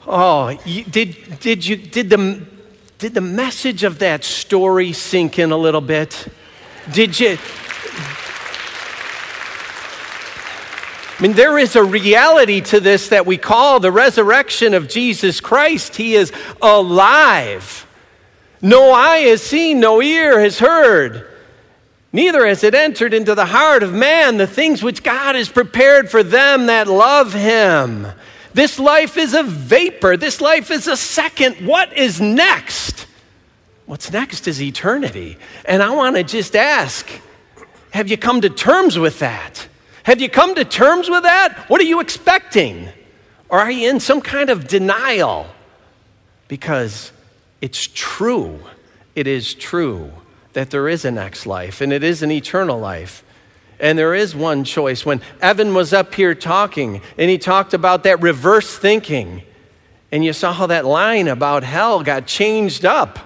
Oh, 0.07 0.57
did, 0.65 1.39
did, 1.39 1.67
you, 1.67 1.75
did, 1.75 2.09
the, 2.09 2.47
did 2.97 3.13
the 3.13 3.21
message 3.21 3.83
of 3.83 3.99
that 3.99 4.23
story 4.23 4.91
sink 4.91 5.37
in 5.37 5.51
a 5.51 5.57
little 5.57 5.79
bit? 5.79 6.27
Did 6.91 7.19
you? 7.19 7.37
I 11.19 11.21
mean, 11.21 11.33
there 11.33 11.59
is 11.59 11.75
a 11.75 11.83
reality 11.83 12.61
to 12.61 12.79
this 12.79 13.09
that 13.09 13.27
we 13.27 13.37
call 13.37 13.79
the 13.79 13.91
resurrection 13.91 14.73
of 14.73 14.89
Jesus 14.89 15.41
Christ. 15.41 15.95
He 15.95 16.15
is 16.15 16.31
alive. 16.59 17.86
No 18.61 18.91
eye 18.91 19.19
has 19.19 19.41
seen, 19.41 19.79
no 19.79 20.01
ear 20.01 20.39
has 20.39 20.59
heard. 20.59 21.27
Neither 22.11 22.45
has 22.47 22.63
it 22.63 22.73
entered 22.73 23.13
into 23.13 23.35
the 23.35 23.45
heart 23.45 23.83
of 23.83 23.93
man 23.93 24.37
the 24.37 24.47
things 24.47 24.81
which 24.81 25.03
God 25.03 25.35
has 25.35 25.49
prepared 25.49 26.09
for 26.09 26.23
them 26.23 26.67
that 26.67 26.87
love 26.87 27.33
him. 27.33 28.07
This 28.53 28.79
life 28.79 29.17
is 29.17 29.33
a 29.33 29.43
vapor. 29.43 30.17
This 30.17 30.41
life 30.41 30.71
is 30.71 30.87
a 30.87 30.97
second. 30.97 31.67
What 31.67 31.95
is 31.95 32.19
next? 32.19 33.05
What's 33.85 34.11
next 34.11 34.47
is 34.47 34.61
eternity. 34.61 35.37
And 35.65 35.83
I 35.83 35.91
want 35.91 36.15
to 36.15 36.23
just 36.23 36.55
ask 36.55 37.07
have 37.91 38.09
you 38.09 38.17
come 38.17 38.41
to 38.41 38.49
terms 38.49 38.97
with 38.99 39.19
that? 39.19 39.67
Have 40.03 40.21
you 40.21 40.29
come 40.29 40.55
to 40.55 40.65
terms 40.65 41.09
with 41.09 41.23
that? 41.23 41.65
What 41.67 41.81
are 41.81 41.85
you 41.85 41.99
expecting? 41.99 42.89
Or 43.49 43.59
are 43.59 43.71
you 43.71 43.89
in 43.89 43.99
some 43.99 44.21
kind 44.21 44.49
of 44.49 44.67
denial? 44.67 45.47
Because 46.47 47.11
it's 47.61 47.87
true. 47.93 48.59
It 49.15 49.27
is 49.27 49.53
true 49.53 50.11
that 50.53 50.69
there 50.69 50.87
is 50.87 51.05
a 51.05 51.11
next 51.11 51.45
life 51.45 51.81
and 51.81 51.91
it 51.91 52.03
is 52.03 52.23
an 52.23 52.31
eternal 52.31 52.79
life. 52.79 53.23
And 53.79 53.97
there 53.97 54.15
is 54.15 54.35
one 54.35 54.63
choice. 54.63 55.05
When 55.05 55.21
Evan 55.41 55.73
was 55.73 55.93
up 55.93 56.15
here 56.15 56.33
talking 56.33 57.01
and 57.17 57.29
he 57.29 57.37
talked 57.37 57.73
about 57.73 58.03
that 58.03 58.21
reverse 58.21 58.77
thinking, 58.77 59.43
and 60.11 60.23
you 60.23 60.33
saw 60.33 60.53
how 60.53 60.67
that 60.67 60.85
line 60.85 61.27
about 61.27 61.63
hell 61.63 62.01
got 62.01 62.25
changed 62.25 62.85
up. 62.85 63.19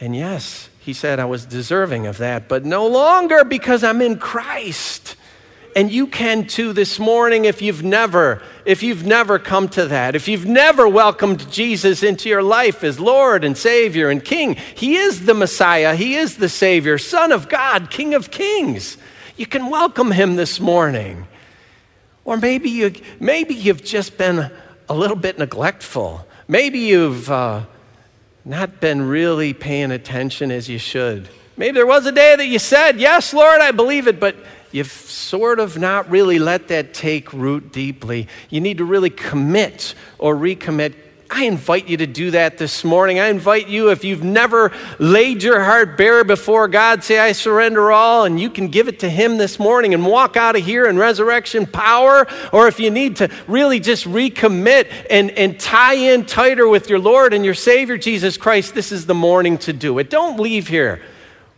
And 0.00 0.16
yes, 0.16 0.68
he 0.80 0.92
said, 0.92 1.20
I 1.20 1.26
was 1.26 1.46
deserving 1.46 2.06
of 2.06 2.18
that, 2.18 2.48
but 2.48 2.64
no 2.64 2.86
longer 2.86 3.44
because 3.44 3.84
I'm 3.84 4.02
in 4.02 4.18
Christ. 4.18 5.16
And 5.76 5.90
you 5.90 6.06
can 6.06 6.46
too 6.46 6.72
this 6.72 6.98
morning 6.98 7.46
if 7.46 7.60
you've 7.60 7.82
never, 7.82 8.40
if 8.64 8.82
you've 8.82 9.04
never 9.04 9.38
come 9.38 9.68
to 9.70 9.86
that, 9.86 10.14
if 10.14 10.28
you've 10.28 10.46
never 10.46 10.88
welcomed 10.88 11.50
Jesus 11.50 12.02
into 12.02 12.28
your 12.28 12.42
life 12.42 12.84
as 12.84 13.00
Lord 13.00 13.42
and 13.42 13.56
Savior 13.56 14.08
and 14.08 14.24
King. 14.24 14.54
He 14.54 14.96
is 14.96 15.26
the 15.26 15.34
Messiah, 15.34 15.96
He 15.96 16.14
is 16.14 16.36
the 16.36 16.48
Savior, 16.48 16.96
Son 16.96 17.32
of 17.32 17.48
God, 17.48 17.90
King 17.90 18.14
of 18.14 18.30
Kings. 18.30 18.96
You 19.36 19.46
can 19.46 19.68
welcome 19.68 20.12
Him 20.12 20.36
this 20.36 20.60
morning. 20.60 21.26
Or 22.24 22.36
maybe, 22.36 22.70
you, 22.70 22.94
maybe 23.18 23.54
you've 23.54 23.84
just 23.84 24.16
been 24.16 24.50
a 24.88 24.94
little 24.94 25.16
bit 25.16 25.38
neglectful. 25.38 26.26
Maybe 26.46 26.78
you've, 26.78 27.30
uh, 27.30 27.64
not 28.44 28.80
been 28.80 29.08
really 29.08 29.54
paying 29.54 29.90
attention 29.90 30.50
as 30.50 30.68
you 30.68 30.78
should. 30.78 31.28
Maybe 31.56 31.74
there 31.74 31.86
was 31.86 32.04
a 32.06 32.12
day 32.12 32.36
that 32.36 32.46
you 32.46 32.58
said, 32.58 33.00
Yes, 33.00 33.32
Lord, 33.32 33.60
I 33.60 33.70
believe 33.70 34.06
it, 34.06 34.20
but 34.20 34.36
you've 34.74 34.90
sort 34.90 35.60
of 35.60 35.78
not 35.78 36.10
really 36.10 36.38
let 36.38 36.68
that 36.68 36.92
take 36.92 37.32
root 37.32 37.72
deeply. 37.72 38.26
You 38.50 38.60
need 38.60 38.78
to 38.78 38.84
really 38.84 39.10
commit 39.10 39.94
or 40.18 40.34
recommit 40.34 40.94
I 41.30 41.46
invite 41.46 41.88
you 41.88 41.96
to 41.96 42.06
do 42.06 42.30
that 42.32 42.58
this 42.58 42.84
morning. 42.84 43.18
I 43.18 43.26
invite 43.26 43.66
you, 43.66 43.90
if 43.90 44.04
you've 44.04 44.22
never 44.22 44.70
laid 45.00 45.42
your 45.42 45.60
heart 45.64 45.96
bare 45.96 46.22
before 46.22 46.68
God, 46.68 47.02
say, 47.02 47.18
I 47.18 47.32
surrender 47.32 47.90
all, 47.90 48.24
and 48.24 48.38
you 48.38 48.50
can 48.50 48.68
give 48.68 48.86
it 48.86 49.00
to 49.00 49.10
Him 49.10 49.36
this 49.36 49.58
morning 49.58 49.94
and 49.94 50.06
walk 50.06 50.36
out 50.36 50.54
of 50.54 50.64
here 50.64 50.86
in 50.86 50.96
resurrection 50.96 51.66
power. 51.66 52.28
Or 52.52 52.68
if 52.68 52.78
you 52.78 52.90
need 52.90 53.16
to 53.16 53.30
really 53.48 53.80
just 53.80 54.04
recommit 54.04 54.92
and, 55.10 55.30
and 55.32 55.58
tie 55.58 55.94
in 55.94 56.24
tighter 56.24 56.68
with 56.68 56.88
your 56.88 57.00
Lord 57.00 57.34
and 57.34 57.44
your 57.44 57.54
Savior, 57.54 57.98
Jesus 57.98 58.36
Christ, 58.36 58.74
this 58.74 58.92
is 58.92 59.06
the 59.06 59.14
morning 59.14 59.58
to 59.58 59.72
do 59.72 59.98
it. 59.98 60.10
Don't 60.10 60.38
leave 60.38 60.68
here 60.68 61.02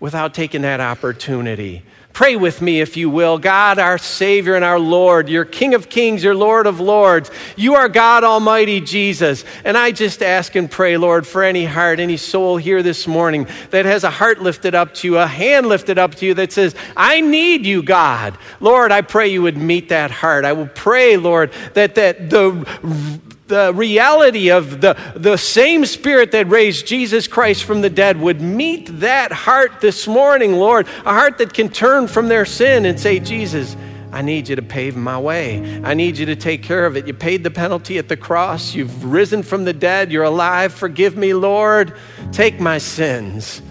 without 0.01 0.33
taking 0.33 0.63
that 0.63 0.81
opportunity. 0.81 1.83
Pray 2.17 2.35
with 2.35 2.63
me, 2.63 2.81
if 2.81 2.97
you 2.97 3.11
will. 3.11 3.37
God, 3.37 3.79
our 3.79 3.99
Savior 3.99 4.55
and 4.55 4.65
our 4.65 4.79
Lord, 4.79 5.29
you're 5.29 5.45
King 5.45 5.75
of 5.75 5.91
Kings, 5.91 6.25
you're 6.25 6.35
Lord 6.35 6.67
of 6.67 6.81
Lords. 6.81 7.31
You 7.57 7.75
are 7.75 7.91
God 7.91 8.25
Almighty, 8.25 8.81
Jesus. 8.81 9.45
And 9.67 9.77
I 9.77 9.93
just 9.93 10.23
ask 10.23 10.55
and 10.55 10.71
pray, 10.71 10.97
Lord, 10.97 11.27
for 11.27 11.43
any 11.43 11.67
heart, 11.67 12.01
any 12.01 12.17
soul 12.17 12.57
here 12.57 12.83
this 12.83 13.07
morning 13.07 13.47
that 13.69 13.85
has 13.85 14.03
a 14.03 14.09
heart 14.09 14.41
lifted 14.41 14.75
up 14.75 14.95
to 14.95 15.09
you, 15.09 15.19
a 15.19 15.27
hand 15.27 15.67
lifted 15.67 15.99
up 15.99 16.15
to 16.15 16.25
you 16.25 16.33
that 16.33 16.53
says, 16.53 16.75
I 16.97 17.21
need 17.21 17.67
you, 17.67 17.83
God. 17.83 18.39
Lord, 18.61 18.93
I 18.93 19.03
pray 19.03 19.29
you 19.29 19.43
would 19.43 19.59
meet 19.59 19.91
that 19.91 20.11
heart. 20.11 20.47
I 20.47 20.55
will 20.55 20.71
pray, 20.75 21.19
Lord, 21.19 21.53
that, 21.75 21.97
that 21.97 22.31
the 22.31 23.21
the 23.49 23.73
reality 23.75 24.51
of 24.51 24.81
the, 24.81 24.97
the 25.15 25.37
same 25.37 25.87
spirit 25.87 26.33
that 26.33 26.49
raised 26.49 26.87
Jesus 26.87 27.29
Christ 27.29 27.65
from 27.65 27.81
the 27.81 27.91
dead 27.91 28.21
would 28.21 28.41
meet 28.41 29.01
that 29.01 29.33
heart 29.33 29.81
this 29.81 30.07
morning, 30.07 30.55
Lord. 30.55 30.87
A 31.05 31.13
heart 31.13 31.39
that 31.39 31.55
can 31.55 31.69
turn 31.69 32.09
from 32.09 32.29
their 32.29 32.45
sin 32.45 32.87
and 32.87 32.99
say, 32.99 33.21
Jesus, 33.21 33.77
I 34.13 34.23
need 34.23 34.49
you 34.49 34.57
to 34.57 34.63
pave 34.63 34.97
my 34.97 35.19
way. 35.19 35.81
I 35.85 35.95
need 35.95 36.19
you 36.19 36.27
to 36.27 36.37
take 36.37 36.63
care 36.63 36.87
of 36.87 36.97
it. 36.97 37.07
You 37.07 37.15
paid 37.15 37.45
the 37.45 37.51
penalty 37.51 37.99
at 37.99 38.09
the 38.09 38.17
cross. 38.17 38.75
You've 38.75 39.05
risen 39.05 39.43
from 39.43 39.65
the 39.65 39.73
dead. 39.73 40.11
You're 40.11 40.25
alive. 40.25 40.73
Forgive 40.73 41.17
me, 41.17 41.35
Lord. 41.35 41.95
Take 42.33 42.59
my 42.59 42.79
sins 42.79 43.63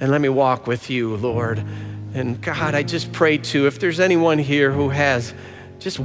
and 0.00 0.10
let 0.10 0.20
me 0.20 0.28
walk 0.28 0.66
with 0.66 0.90
you, 0.90 1.16
Lord. 1.16 1.62
And 2.14 2.40
God, 2.40 2.74
I 2.74 2.82
just 2.82 3.12
pray 3.12 3.38
too, 3.38 3.66
if 3.66 3.78
there's 3.78 4.00
anyone 4.00 4.38
here 4.38 4.72
who 4.72 4.88
has 4.88 5.32
just 5.78 6.00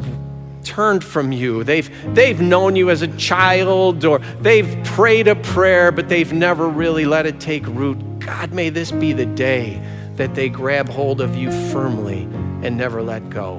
turned 0.65 1.03
from 1.03 1.31
you. 1.31 1.63
They've, 1.63 1.89
they've 2.13 2.41
known 2.41 2.75
you 2.75 2.89
as 2.89 3.01
a 3.01 3.07
child 3.17 4.03
or 4.03 4.19
they've 4.41 4.83
prayed 4.83 5.27
a 5.27 5.35
prayer, 5.35 5.91
but 5.91 6.09
they've 6.09 6.33
never 6.33 6.67
really 6.67 7.05
let 7.05 7.25
it 7.25 7.39
take 7.39 7.65
root. 7.67 8.19
God, 8.19 8.51
may 8.51 8.69
this 8.69 8.91
be 8.91 9.13
the 9.13 9.25
day 9.25 9.81
that 10.15 10.35
they 10.35 10.49
grab 10.49 10.89
hold 10.89 11.21
of 11.21 11.35
you 11.35 11.51
firmly 11.71 12.23
and 12.63 12.77
never 12.77 13.01
let 13.01 13.29
go. 13.29 13.57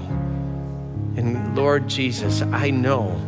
And 1.16 1.56
Lord 1.56 1.88
Jesus, 1.88 2.42
I 2.42 2.70
know, 2.70 3.18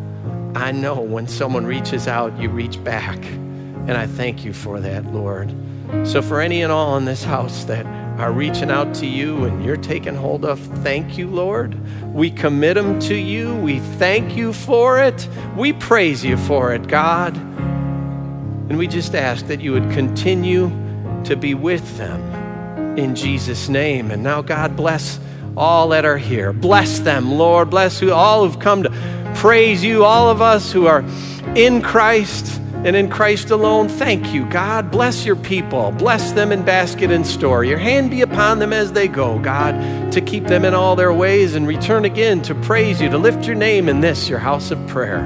I 0.54 0.72
know 0.72 1.00
when 1.00 1.26
someone 1.26 1.64
reaches 1.64 2.08
out, 2.08 2.38
you 2.38 2.50
reach 2.50 2.82
back. 2.84 3.16
And 3.24 3.92
I 3.92 4.06
thank 4.06 4.44
you 4.44 4.52
for 4.52 4.80
that, 4.80 5.06
Lord. 5.14 5.54
So, 6.04 6.20
for 6.20 6.42
any 6.42 6.62
and 6.62 6.70
all 6.70 6.98
in 6.98 7.06
this 7.06 7.24
house 7.24 7.64
that 7.64 7.86
are 8.18 8.32
reaching 8.32 8.70
out 8.70 8.94
to 8.96 9.06
you 9.06 9.44
and 9.44 9.64
you're 9.64 9.76
taking 9.76 10.16
hold 10.16 10.44
of, 10.44 10.58
thank 10.82 11.16
you, 11.16 11.28
Lord. 11.28 11.78
We 12.12 12.32
commit 12.32 12.74
them 12.74 12.98
to 13.00 13.14
you. 13.14 13.54
We 13.54 13.78
thank 13.78 14.36
you 14.36 14.52
for 14.52 15.00
it. 15.00 15.28
We 15.56 15.72
praise 15.72 16.24
you 16.24 16.36
for 16.36 16.74
it, 16.74 16.88
God. 16.88 17.36
And 17.36 18.76
we 18.76 18.88
just 18.88 19.14
ask 19.14 19.46
that 19.46 19.60
you 19.60 19.72
would 19.72 19.90
continue 19.92 20.68
to 21.24 21.36
be 21.36 21.54
with 21.54 21.96
them 21.96 22.98
in 22.98 23.14
Jesus' 23.14 23.68
name. 23.68 24.10
And 24.10 24.24
now, 24.24 24.42
God, 24.42 24.76
bless 24.76 25.20
all 25.56 25.88
that 25.90 26.04
are 26.04 26.18
here. 26.18 26.52
Bless 26.52 26.98
them, 26.98 27.38
Lord. 27.38 27.70
Bless 27.70 28.00
who, 28.00 28.10
all 28.10 28.44
who've 28.44 28.58
come 28.58 28.82
to 28.82 29.32
praise 29.36 29.84
you, 29.84 30.04
all 30.04 30.28
of 30.28 30.42
us 30.42 30.72
who 30.72 30.86
are 30.86 31.04
in 31.54 31.82
Christ 31.82 32.60
and 32.84 32.94
in 32.94 33.10
Christ 33.10 33.50
alone. 33.50 33.88
Thank 33.88 34.32
you, 34.32 34.44
God. 34.46 34.90
Bless 34.90 35.24
your 35.24 35.36
people. 35.36 35.90
Bless 35.92 36.32
them 36.32 36.52
in 36.52 36.64
basket 36.64 37.10
and 37.10 37.26
store. 37.26 37.64
Your 37.64 37.78
hand 37.78 38.10
be 38.10 38.22
upon 38.22 38.60
them 38.60 38.72
as 38.72 38.92
they 38.92 39.08
go, 39.08 39.38
God, 39.40 40.12
to 40.12 40.20
keep 40.20 40.44
them 40.44 40.64
in 40.64 40.74
all 40.74 40.94
their 40.94 41.12
ways 41.12 41.54
and 41.54 41.66
return 41.66 42.04
again 42.04 42.40
to 42.42 42.54
praise 42.54 43.00
you, 43.00 43.08
to 43.08 43.18
lift 43.18 43.46
your 43.46 43.56
name 43.56 43.88
in 43.88 44.00
this, 44.00 44.28
your 44.28 44.38
house 44.38 44.70
of 44.70 44.86
prayer. 44.86 45.20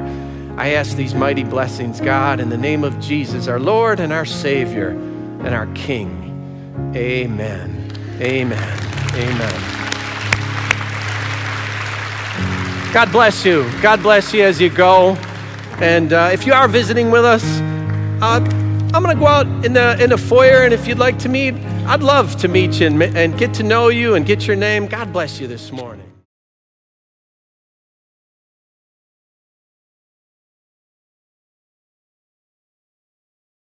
I 0.57 0.71
ask 0.75 0.97
these 0.97 1.15
mighty 1.15 1.45
blessings, 1.45 2.01
God, 2.01 2.41
in 2.41 2.49
the 2.49 2.59
name 2.59 2.85
of 2.85 2.99
Jesus, 3.01 3.49
our 3.49 3.61
Lord 3.61 4.01
and 4.01 4.13
our 4.13 4.27
Savior 4.27 4.91
and 4.91 5.55
our 5.55 5.67
King. 5.75 6.19
Amen. 6.95 7.91
Amen. 8.21 8.79
Amen. 9.15 9.73
God 12.93 13.11
bless 13.11 13.45
you. 13.45 13.71
God 13.81 14.03
bless 14.03 14.35
you 14.35 14.43
as 14.43 14.61
you 14.61 14.69
go. 14.69 15.17
And 15.83 16.13
uh, 16.13 16.31
if 16.33 16.47
you 16.47 16.53
are 16.53 16.69
visiting 16.69 17.11
with 17.11 17.25
us, 17.25 17.43
uh, 18.23 18.39
I'm 18.95 19.03
going 19.03 19.17
to 19.17 19.21
go 19.21 19.27
out 19.27 19.47
in 19.65 19.73
the, 19.73 20.01
in 20.01 20.11
the 20.11 20.17
foyer, 20.17 20.63
and 20.63 20.73
if 20.73 20.87
you'd 20.87 21.01
like 21.01 21.19
to 21.19 21.29
meet, 21.29 21.55
I'd 21.87 22.05
love 22.05 22.37
to 22.37 22.47
meet 22.47 22.79
you 22.79 22.87
and, 22.87 23.03
and 23.03 23.37
get 23.37 23.53
to 23.55 23.65
know 23.65 23.89
you 23.89 24.15
and 24.15 24.25
get 24.25 24.47
your 24.47 24.55
name. 24.55 24.87
God 24.87 25.13
bless 25.13 25.41
you 25.41 25.49
this 25.49 25.73
morning. 25.73 26.12